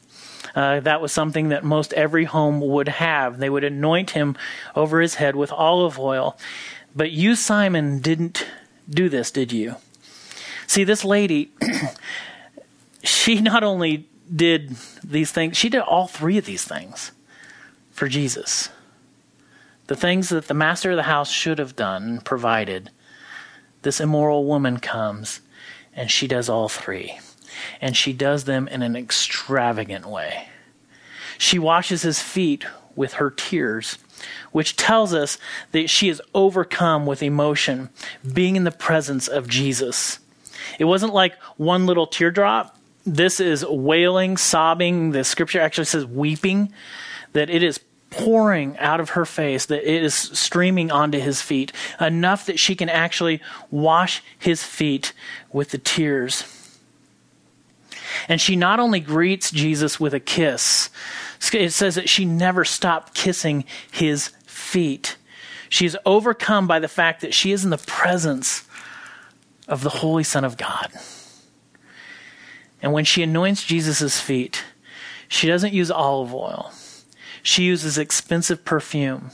Uh, 0.55 0.81
that 0.81 1.01
was 1.01 1.13
something 1.13 1.51
that 1.51 1.65
most 1.65 1.93
every 1.93 2.25
home 2.25 2.61
would 2.61 2.89
have. 2.89 3.39
They 3.39 3.51
would 3.51 3.65
anoint 3.65 4.11
him 4.11 4.37
over 4.75 5.01
his 5.01 5.17
head 5.17 5.37
with 5.37 5.53
olive 5.53 5.99
oil. 5.99 6.37
But 6.95 7.11
you, 7.11 7.35
Simon, 7.35 8.01
didn't 8.01 8.47
do 8.89 9.09
this, 9.09 9.31
did 9.31 9.53
you? 9.53 9.77
See, 10.67 10.83
this 10.83 11.05
lady, 11.05 11.53
she 13.03 13.41
not 13.41 13.63
only 13.63 14.09
did 14.35 14.77
these 15.05 15.31
things, 15.31 15.57
she 15.57 15.69
did 15.69 15.81
all 15.81 16.07
three 16.07 16.39
of 16.39 16.47
these 16.47 16.65
things 16.65 17.13
for 17.93 18.09
Jesus. 18.09 18.71
The 19.87 19.97
things 19.97 20.31
that 20.31 20.49
the 20.49 20.55
master 20.55 20.91
of 20.91 20.97
the 20.97 21.05
house 21.05 21.31
should 21.31 21.59
have 21.59 21.77
done 21.77 22.03
and 22.03 22.25
provided. 22.25 22.91
This 23.83 24.01
immoral 24.01 24.45
woman 24.45 24.79
comes 24.79 25.41
and 25.95 26.11
she 26.11 26.27
does 26.27 26.49
all 26.49 26.69
three 26.69 27.19
and 27.81 27.97
she 27.97 28.13
does 28.13 28.45
them 28.45 28.69
in 28.69 28.83
an 28.83 28.97
extravagant 28.97 30.07
way. 30.07 30.49
She 31.39 31.59
washes 31.59 32.03
his 32.03 32.21
feet 32.21 32.65
with 32.95 33.15
her 33.15 33.31
tears, 33.31 33.99
which 34.53 34.77
tells 34.77 35.13
us 35.13 35.39
that 35.73 35.91
she 35.91 36.09
is 36.09 36.23
overcome 36.35 37.07
with 37.07 37.23
emotion, 37.23 37.91
being 38.33 38.57
in 38.57 38.65
the 38.65 38.71
presence 38.71 39.29
of 39.29 39.49
Jesus. 39.49 40.19
It 40.79 40.85
wasn't 40.85 41.15
like 41.15 41.41
one 41.57 41.87
little 41.87 42.07
teardrop. 42.07 42.77
This 43.05 43.39
is 43.39 43.65
wailing, 43.65 44.37
sobbing. 44.37 45.13
The 45.13 45.25
scripture 45.25 45.61
actually 45.61 45.85
says 45.85 46.07
weeping, 46.07 46.73
that 47.35 47.51
it 47.51 47.63
is 47.63 47.79
pouring 48.17 48.79
out 48.79 48.99
of 48.99 49.11
her 49.11 49.27
face, 49.27 49.67
that 49.67 49.89
it 49.89 50.03
is 50.03 50.15
streaming 50.15 50.91
onto 50.91 51.19
his 51.19 51.43
feet, 51.43 51.73
enough 52.01 52.47
that 52.47 52.59
she 52.59 52.75
can 52.75 52.89
actually 52.89 53.43
wash 53.71 54.23
his 54.39 54.63
feet 54.63 55.13
with 55.53 55.71
the 55.71 55.79
tears. 55.79 56.45
And 58.29 58.41
she 58.41 58.57
not 58.57 58.81
only 58.81 59.01
greets 59.01 59.51
Jesus 59.51 60.01
with 60.01 60.15
a 60.15 60.21
kiss, 60.21 60.89
it 61.53 61.73
says 61.73 61.97
that 61.97 62.09
she 62.09 62.25
never 62.25 62.65
stopped 62.65 63.15
kissing 63.15 63.65
his 63.91 64.29
feet. 64.47 65.17
She 65.69 65.85
is 65.85 65.99
overcome 66.07 66.67
by 66.67 66.79
the 66.79 66.89
fact 66.89 67.21
that 67.21 67.35
she 67.35 67.53
is 67.53 67.65
in 67.65 67.71
the 67.71 67.79
presence 67.79 68.65
of 69.69 69.83
the 69.83 69.91
Holy 69.91 70.25
Son 70.25 70.45
of 70.45 70.57
God. 70.57 70.91
And 72.81 72.93
when 72.93 73.05
she 73.05 73.23
anoints 73.23 73.65
Jesus' 73.65 74.21
feet, 74.21 74.65
she 75.29 75.47
doesn't 75.47 75.75
use 75.75 75.91
olive 75.91 76.33
oil. 76.33 76.73
She 77.47 77.63
uses 77.63 77.97
expensive 77.97 78.65
perfume. 78.65 79.31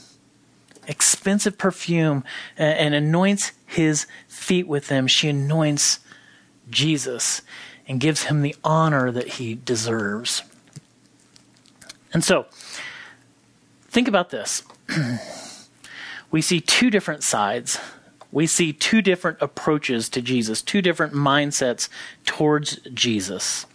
Expensive 0.87 1.57
perfume 1.57 2.23
and, 2.55 2.77
and 2.77 2.93
anoints 2.93 3.53
his 3.65 4.05
feet 4.27 4.67
with 4.67 4.87
them. 4.87 5.07
She 5.07 5.29
anoints 5.29 5.99
Jesus 6.69 7.41
and 7.87 7.99
gives 7.99 8.25
him 8.25 8.43
the 8.43 8.55
honor 8.63 9.09
that 9.09 9.27
he 9.27 9.55
deserves. 9.55 10.43
And 12.13 12.23
so, 12.23 12.45
think 13.87 14.07
about 14.07 14.29
this. 14.29 14.61
we 16.29 16.39
see 16.39 16.61
two 16.61 16.91
different 16.91 17.23
sides. 17.23 17.79
We 18.31 18.45
see 18.45 18.73
two 18.73 19.01
different 19.01 19.39
approaches 19.41 20.07
to 20.09 20.21
Jesus, 20.21 20.61
two 20.61 20.83
different 20.83 21.13
mindsets 21.13 21.89
towards 22.27 22.75
Jesus. 22.93 23.65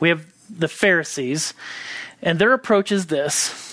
We 0.00 0.08
have 0.08 0.26
the 0.50 0.66
Pharisees, 0.66 1.54
and 2.20 2.40
their 2.40 2.52
approach 2.52 2.90
is 2.90 3.06
this 3.06 3.65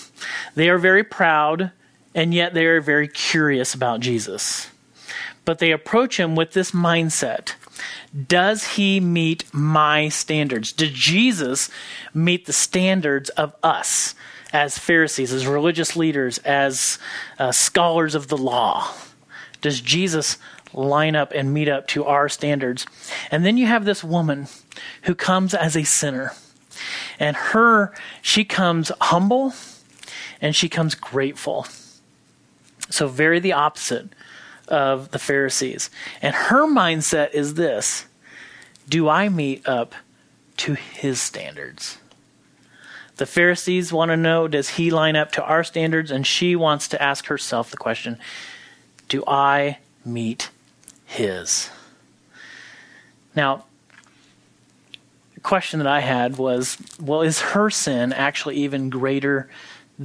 they 0.55 0.69
are 0.69 0.77
very 0.77 1.03
proud, 1.03 1.71
and 2.13 2.33
yet 2.33 2.53
they 2.53 2.65
are 2.65 2.81
very 2.81 3.07
curious 3.07 3.73
about 3.73 3.99
Jesus. 3.99 4.69
But 5.45 5.59
they 5.59 5.71
approach 5.71 6.19
him 6.19 6.35
with 6.35 6.53
this 6.53 6.71
mindset 6.71 7.53
does 8.27 8.63
he 8.75 8.99
meet 8.99 9.51
my 9.53 10.09
standards? 10.09 10.71
Did 10.71 10.93
Jesus 10.93 11.69
meet 12.13 12.45
the 12.45 12.53
standards 12.53 13.29
of 13.31 13.55
us 13.63 14.13
as 14.51 14.77
Pharisees, 14.77 15.33
as 15.33 15.47
religious 15.47 15.95
leaders, 15.95 16.37
as 16.39 16.99
uh, 17.39 17.51
scholars 17.51 18.13
of 18.13 18.27
the 18.27 18.37
law? 18.37 18.91
Does 19.61 19.81
Jesus 19.81 20.37
line 20.73 21.15
up 21.15 21.31
and 21.33 21.53
meet 21.53 21.67
up 21.67 21.87
to 21.87 22.05
our 22.05 22.29
standards? 22.29 22.85
And 23.31 23.43
then 23.43 23.57
you 23.57 23.65
have 23.65 23.85
this 23.85 24.03
woman 24.03 24.47
who 25.03 25.15
comes 25.15 25.55
as 25.55 25.75
a 25.75 25.83
sinner. 25.83 26.33
And 27.19 27.35
her, 27.35 27.93
she 28.21 28.45
comes 28.45 28.91
humble 29.01 29.53
and 30.43 30.53
she 30.53 30.67
comes 30.67 30.93
grateful. 30.93 31.65
So, 32.89 33.07
very 33.07 33.39
the 33.39 33.53
opposite 33.53 34.09
of 34.67 35.09
the 35.11 35.17
Pharisees. 35.17 35.89
And 36.21 36.35
her 36.35 36.67
mindset 36.67 37.33
is 37.33 37.55
this 37.55 38.05
Do 38.87 39.09
I 39.09 39.29
meet 39.29 39.67
up 39.67 39.95
to 40.57 40.75
his 40.75 41.19
standards? 41.19 41.97
The 43.15 43.25
Pharisees 43.25 43.93
want 43.93 44.09
to 44.09 44.17
know 44.17 44.47
Does 44.49 44.69
he 44.69 44.91
line 44.91 45.15
up 45.15 45.31
to 45.31 45.43
our 45.43 45.63
standards? 45.63 46.11
And 46.11 46.27
she 46.27 46.55
wants 46.57 46.89
to 46.89 47.01
ask 47.01 47.27
herself 47.27 47.71
the 47.71 47.77
question 47.77 48.19
Do 49.07 49.23
I 49.25 49.77
meet 50.05 50.49
his? 51.05 51.69
Now, 53.33 53.63
the 55.35 55.39
question 55.39 55.79
that 55.79 55.87
I 55.87 56.01
had 56.01 56.37
was 56.37 56.77
well, 56.99 57.21
is 57.21 57.39
her 57.39 57.69
sin 57.69 58.11
actually 58.11 58.57
even 58.57 58.89
greater 58.89 59.49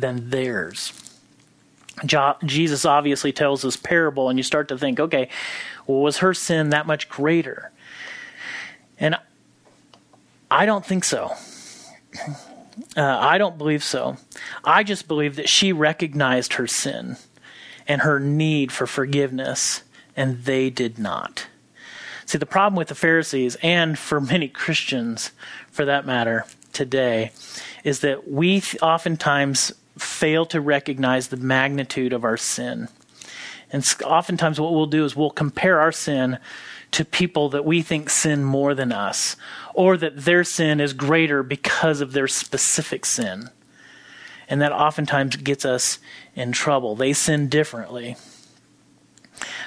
than 0.00 0.30
theirs? 0.30 0.92
Jesus 2.06 2.84
obviously 2.84 3.32
tells 3.32 3.62
this 3.62 3.76
parable, 3.76 4.28
and 4.28 4.38
you 4.38 4.42
start 4.42 4.68
to 4.68 4.78
think, 4.78 5.00
okay, 5.00 5.28
well, 5.86 6.00
was 6.00 6.18
her 6.18 6.34
sin 6.34 6.70
that 6.70 6.86
much 6.86 7.08
greater? 7.08 7.70
And 9.00 9.16
I 10.50 10.66
don't 10.66 10.84
think 10.84 11.04
so. 11.04 11.32
Uh, 12.96 13.02
I 13.02 13.38
don't 13.38 13.58
believe 13.58 13.82
so. 13.82 14.18
I 14.62 14.84
just 14.84 15.08
believe 15.08 15.34
that 15.34 15.48
she 15.48 15.72
recognized 15.72 16.54
her 16.54 16.68
sin 16.68 17.16
and 17.88 18.02
her 18.02 18.20
need 18.20 18.70
for 18.70 18.86
forgiveness, 18.86 19.82
and 20.16 20.44
they 20.44 20.70
did 20.70 20.96
not. 20.96 21.48
See, 22.24 22.38
the 22.38 22.46
problem 22.46 22.76
with 22.76 22.86
the 22.86 22.94
Pharisees, 22.94 23.56
and 23.62 23.98
for 23.98 24.20
many 24.20 24.46
Christians 24.46 25.32
for 25.72 25.84
that 25.86 26.06
matter 26.06 26.46
today, 26.72 27.32
is 27.82 28.00
that 28.00 28.30
we 28.30 28.62
oftentimes 28.80 29.72
fail 29.98 30.46
to 30.46 30.60
recognize 30.60 31.28
the 31.28 31.36
magnitude 31.36 32.12
of 32.12 32.24
our 32.24 32.36
sin. 32.36 32.88
And 33.70 33.86
oftentimes, 34.04 34.58
what 34.58 34.72
we'll 34.72 34.86
do 34.86 35.04
is 35.04 35.14
we'll 35.14 35.30
compare 35.30 35.80
our 35.80 35.92
sin 35.92 36.38
to 36.92 37.04
people 37.04 37.50
that 37.50 37.64
we 37.64 37.82
think 37.82 38.08
sin 38.08 38.42
more 38.42 38.74
than 38.74 38.92
us, 38.92 39.36
or 39.74 39.96
that 39.98 40.24
their 40.24 40.42
sin 40.44 40.80
is 40.80 40.92
greater 40.94 41.42
because 41.42 42.00
of 42.00 42.12
their 42.12 42.28
specific 42.28 43.04
sin. 43.04 43.50
And 44.48 44.62
that 44.62 44.72
oftentimes 44.72 45.36
gets 45.36 45.64
us 45.64 45.98
in 46.34 46.52
trouble. 46.52 46.96
They 46.96 47.12
sin 47.12 47.48
differently. 47.48 48.16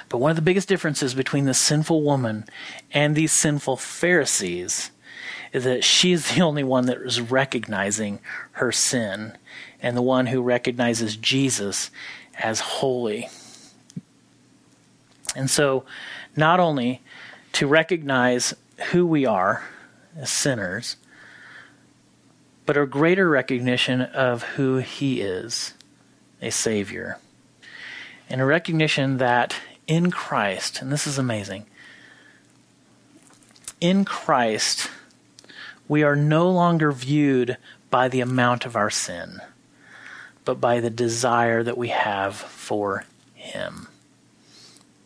But 0.08 0.18
one 0.18 0.30
of 0.30 0.36
the 0.36 0.42
biggest 0.42 0.68
differences 0.68 1.14
between 1.14 1.46
the 1.46 1.54
sinful 1.54 2.02
woman 2.02 2.44
and 2.92 3.14
these 3.14 3.32
sinful 3.32 3.76
Pharisees 3.78 4.90
is 5.52 5.64
that 5.64 5.84
she's 5.84 6.34
the 6.34 6.42
only 6.42 6.64
one 6.64 6.86
that 6.86 6.98
is 6.98 7.20
recognizing 7.20 8.20
her 8.52 8.72
sin 8.72 9.36
and 9.80 9.96
the 9.96 10.02
one 10.02 10.26
who 10.26 10.40
recognizes 10.40 11.16
Jesus 11.16 11.90
as 12.38 12.60
holy. 12.60 13.28
And 15.34 15.50
so, 15.50 15.84
not 16.36 16.60
only 16.60 17.02
to 17.52 17.66
recognize 17.66 18.54
who 18.90 19.06
we 19.06 19.26
are 19.26 19.64
as 20.16 20.30
sinners, 20.30 20.96
but 22.64 22.76
a 22.76 22.86
greater 22.86 23.28
recognition 23.28 24.00
of 24.00 24.42
who 24.42 24.78
He 24.78 25.20
is, 25.20 25.74
a 26.40 26.50
Savior. 26.50 27.18
And 28.30 28.40
a 28.40 28.44
recognition 28.44 29.18
that 29.18 29.56
in 29.86 30.10
Christ, 30.10 30.80
and 30.80 30.92
this 30.92 31.06
is 31.06 31.18
amazing, 31.18 31.66
in 33.80 34.04
Christ, 34.04 34.88
we 35.92 36.02
are 36.02 36.16
no 36.16 36.50
longer 36.50 36.90
viewed 36.90 37.56
by 37.90 38.08
the 38.08 38.20
amount 38.20 38.64
of 38.64 38.76
our 38.76 38.90
sin, 38.90 39.40
but 40.44 40.60
by 40.60 40.80
the 40.80 40.90
desire 40.90 41.62
that 41.62 41.78
we 41.78 41.88
have 41.88 42.34
for 42.34 43.04
Him. 43.34 43.88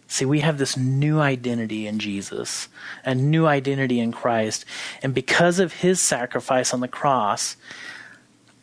See, 0.06 0.24
we 0.24 0.40
have 0.40 0.58
this 0.58 0.76
new 0.76 1.18
identity 1.20 1.86
in 1.86 1.98
Jesus, 1.98 2.68
a 3.04 3.14
new 3.14 3.46
identity 3.46 4.00
in 4.00 4.12
Christ. 4.12 4.64
And 5.02 5.12
because 5.12 5.58
of 5.58 5.72
his 5.72 6.00
sacrifice 6.00 6.72
on 6.72 6.78
the 6.80 6.88
cross, 6.88 7.56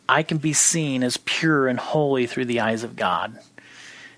I 0.08 0.22
can 0.22 0.38
be 0.38 0.54
seen 0.54 1.02
as 1.02 1.18
pure 1.18 1.68
and 1.68 1.78
holy 1.78 2.26
through 2.26 2.46
the 2.46 2.60
eyes 2.60 2.82
of 2.82 2.96
God 2.96 3.38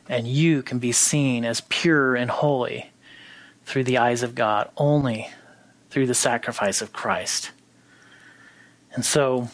and 0.08 0.26
you 0.26 0.62
can 0.62 0.78
be 0.78 0.92
seen 0.92 1.44
as 1.44 1.62
pure 1.62 2.14
and 2.14 2.30
holy 2.30 2.90
through 3.64 3.84
the 3.84 3.98
eyes 3.98 4.22
of 4.22 4.34
God 4.34 4.70
only 4.76 5.28
through 5.90 6.06
the 6.06 6.14
sacrifice 6.14 6.80
of 6.80 6.92
Christ. 6.92 7.50
And 8.96 9.04
so 9.04 9.48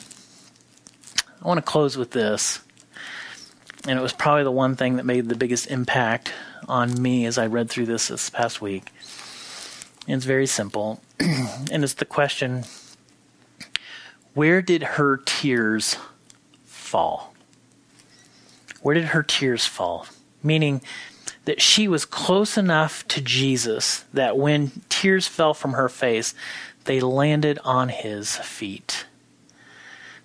I 1.42 1.46
want 1.46 1.59
to 1.59 1.62
close 1.62 1.98
with 1.98 2.12
this. 2.12 2.61
And 3.87 3.98
it 3.98 4.02
was 4.02 4.14
probably 4.14 4.44
the 4.44 4.50
one 4.50 4.74
thing 4.76 4.96
that 4.96 5.05
made 5.05 5.28
the 5.28 5.37
biggest 5.37 5.66
impact 5.66 6.33
on 6.66 7.02
me 7.02 7.26
as 7.26 7.37
I 7.37 7.46
read 7.46 7.68
through 7.68 7.87
this 7.87 8.09
this 8.09 8.31
past 8.31 8.62
week. 8.62 8.90
And 10.07 10.16
it's 10.16 10.24
very 10.24 10.46
simple. 10.46 11.02
and 11.20 11.85
it's 11.85 11.94
the 11.94 12.07
question 12.07 12.64
where 14.33 14.62
did 14.62 14.83
her 14.83 15.18
tears 15.18 15.98
fall? 16.64 17.35
Where 18.81 18.94
did 18.94 19.07
her 19.07 19.22
tears 19.22 19.66
fall? 19.66 20.07
meaning 20.42 20.81
that 21.44 21.61
she 21.61 21.88
was 21.88 22.05
close 22.05 22.57
enough 22.57 23.07
to 23.09 23.20
Jesus 23.20 24.05
that 24.12 24.37
when 24.37 24.83
tears 24.88 25.26
fell 25.26 25.55
from 25.55 25.72
her 25.72 25.88
face, 25.88 26.35
they 26.85 27.00
landed 27.00 27.59
on 27.64 27.88
his 27.88 28.37
feet. 28.37 29.07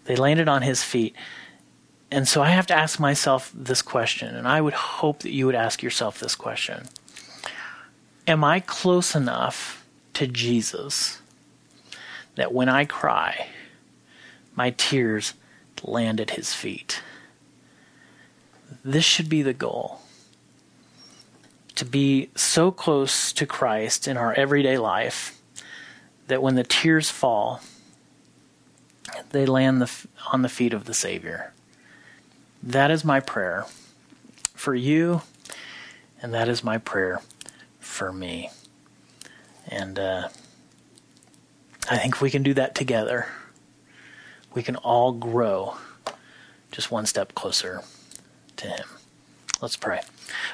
They 0.08 0.16
landed 0.16 0.48
on 0.48 0.62
his 0.62 0.84
feet. 0.84 1.16
And 2.10 2.28
so 2.28 2.42
I 2.42 2.50
have 2.50 2.66
to 2.68 2.74
ask 2.74 3.00
myself 3.00 3.52
this 3.54 3.82
question, 3.82 4.34
and 4.36 4.48
I 4.48 4.62
would 4.62 4.74
hope 4.74 5.20
that 5.20 5.34
you 5.34 5.46
would 5.46 5.56
ask 5.56 5.84
yourself 5.84 6.20
this 6.20 6.36
question 6.36 6.88
Am 8.26 8.44
I 8.44 8.62
close 8.62 9.16
enough 9.16 9.86
to 10.14 10.26
Jesus 10.26 11.22
that 12.36 12.54
when 12.54 12.70
I 12.70 12.86
cry, 12.86 13.48
my 14.56 14.72
tears 14.72 15.34
land 15.84 16.22
at 16.22 16.32
his 16.32 16.54
feet? 16.54 17.02
This 18.84 19.06
should 19.06 19.30
be 19.30 19.42
the 19.42 19.54
goal 19.54 20.02
to 21.76 21.86
be 21.86 22.30
so 22.36 22.72
close 22.72 23.32
to 23.34 23.46
Christ 23.46 24.08
in 24.08 24.18
our 24.18 24.34
everyday 24.34 24.78
life 24.78 25.40
that 26.28 26.42
when 26.42 26.56
the 26.56 26.64
tears 26.64 27.10
fall, 27.12 27.62
they 29.30 29.46
land 29.46 29.82
the, 29.82 30.08
on 30.32 30.42
the 30.42 30.50
feet 30.50 30.74
of 30.74 30.86
the 30.86 30.94
Savior. 30.94 31.54
That 32.62 32.92
is 32.92 33.06
my 33.06 33.20
prayer 33.20 33.66
for 34.54 34.74
you, 34.76 35.22
and 36.22 36.34
that 36.34 36.50
is 36.50 36.64
my 36.64 36.78
prayer 36.78 37.22
for 37.80 38.12
me. 38.12 38.50
And 39.68 40.00
uh, 40.00 40.30
I 41.90 41.98
think 41.98 42.22
we 42.22 42.30
can 42.30 42.44
do 42.44 42.54
that 42.56 42.76
together. 42.76 43.28
We 44.54 44.64
can 44.64 44.76
all 44.78 45.12
grow 45.12 45.78
just 46.72 46.92
one 46.92 47.06
step 47.06 47.36
closer 47.36 47.84
to 48.58 48.68
Him. 48.68 48.97
Let's 49.60 49.76
pray. 49.76 50.02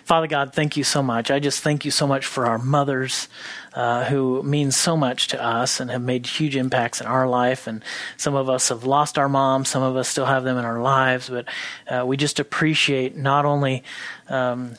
Father 0.05 0.27
God, 0.27 0.53
thank 0.53 0.77
you 0.77 0.83
so 0.83 1.03
much. 1.03 1.29
I 1.29 1.39
just 1.39 1.61
thank 1.61 1.83
you 1.83 1.91
so 1.91 2.07
much 2.07 2.25
for 2.25 2.45
our 2.45 2.57
mothers 2.57 3.27
uh, 3.73 4.05
who 4.05 4.41
mean 4.43 4.71
so 4.71 4.95
much 4.95 5.27
to 5.29 5.43
us 5.43 5.79
and 5.79 5.91
have 5.91 6.01
made 6.01 6.25
huge 6.25 6.55
impacts 6.55 7.01
in 7.01 7.07
our 7.07 7.27
life. 7.27 7.67
And 7.67 7.83
some 8.15 8.35
of 8.35 8.49
us 8.49 8.69
have 8.69 8.85
lost 8.85 9.17
our 9.17 9.27
moms, 9.27 9.67
some 9.67 9.83
of 9.83 9.97
us 9.97 10.07
still 10.07 10.25
have 10.25 10.43
them 10.43 10.57
in 10.57 10.63
our 10.63 10.81
lives, 10.81 11.29
but 11.29 11.47
uh, 11.87 12.05
we 12.05 12.15
just 12.17 12.39
appreciate 12.39 13.15
not 13.15 13.45
only. 13.45 13.83
Um, 14.29 14.75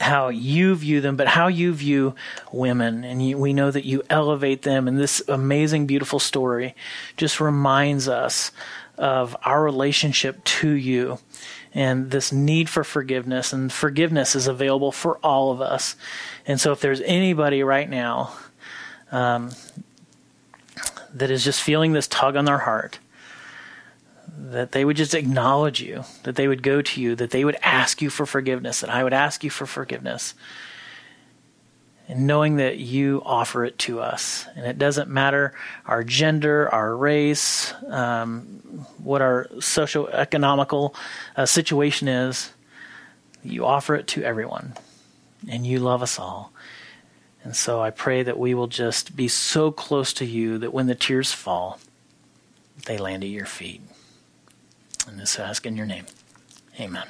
how 0.00 0.30
you 0.30 0.74
view 0.74 1.00
them, 1.00 1.16
but 1.16 1.28
how 1.28 1.46
you 1.46 1.72
view 1.72 2.14
women. 2.50 3.04
And 3.04 3.24
you, 3.24 3.38
we 3.38 3.52
know 3.52 3.70
that 3.70 3.84
you 3.84 4.02
elevate 4.10 4.62
them. 4.62 4.88
And 4.88 4.98
this 4.98 5.22
amazing, 5.28 5.86
beautiful 5.86 6.18
story 6.18 6.74
just 7.16 7.40
reminds 7.40 8.08
us 8.08 8.50
of 8.98 9.36
our 9.44 9.62
relationship 9.62 10.42
to 10.44 10.70
you 10.70 11.18
and 11.74 12.10
this 12.10 12.32
need 12.32 12.68
for 12.68 12.84
forgiveness. 12.84 13.52
And 13.52 13.72
forgiveness 13.72 14.34
is 14.34 14.46
available 14.46 14.92
for 14.92 15.18
all 15.18 15.50
of 15.50 15.60
us. 15.60 15.96
And 16.46 16.60
so, 16.60 16.72
if 16.72 16.80
there's 16.80 17.00
anybody 17.02 17.62
right 17.62 17.88
now 17.88 18.34
um, 19.10 19.50
that 21.12 21.30
is 21.30 21.44
just 21.44 21.62
feeling 21.62 21.92
this 21.92 22.08
tug 22.08 22.36
on 22.36 22.44
their 22.44 22.58
heart, 22.58 22.98
that 24.36 24.72
they 24.72 24.84
would 24.84 24.96
just 24.96 25.14
acknowledge 25.14 25.80
you, 25.80 26.04
that 26.24 26.36
they 26.36 26.48
would 26.48 26.62
go 26.62 26.82
to 26.82 27.00
you, 27.00 27.14
that 27.14 27.30
they 27.30 27.44
would 27.44 27.56
ask 27.62 28.00
you 28.00 28.10
for 28.10 28.26
forgiveness, 28.26 28.80
that 28.80 28.90
I 28.90 29.04
would 29.04 29.12
ask 29.12 29.44
you 29.44 29.50
for 29.50 29.66
forgiveness 29.66 30.34
and 32.08 32.26
knowing 32.26 32.56
that 32.56 32.78
you 32.78 33.22
offer 33.24 33.64
it 33.64 33.78
to 33.78 34.00
us. 34.00 34.46
And 34.56 34.66
it 34.66 34.78
doesn't 34.78 35.08
matter 35.08 35.54
our 35.86 36.04
gender, 36.04 36.68
our 36.72 36.96
race, 36.96 37.72
um, 37.88 38.44
what 39.02 39.22
our 39.22 39.48
socio-economical 39.60 40.94
uh, 41.36 41.46
situation 41.46 42.08
is, 42.08 42.52
you 43.44 43.64
offer 43.64 43.94
it 43.94 44.06
to 44.08 44.22
everyone. 44.22 44.74
And 45.48 45.66
you 45.66 45.80
love 45.80 46.02
us 46.02 46.18
all. 46.18 46.52
And 47.44 47.56
so 47.56 47.80
I 47.80 47.90
pray 47.90 48.22
that 48.22 48.38
we 48.38 48.54
will 48.54 48.68
just 48.68 49.16
be 49.16 49.26
so 49.26 49.72
close 49.72 50.12
to 50.14 50.24
you 50.24 50.58
that 50.58 50.72
when 50.72 50.86
the 50.86 50.94
tears 50.94 51.32
fall, 51.32 51.80
they 52.86 52.98
land 52.98 53.24
at 53.24 53.30
your 53.30 53.46
feet. 53.46 53.80
And 55.08 55.18
this 55.18 55.38
I 55.38 55.48
ask 55.48 55.66
in 55.66 55.76
your 55.76 55.86
name. 55.86 56.06
Amen. 56.78 57.06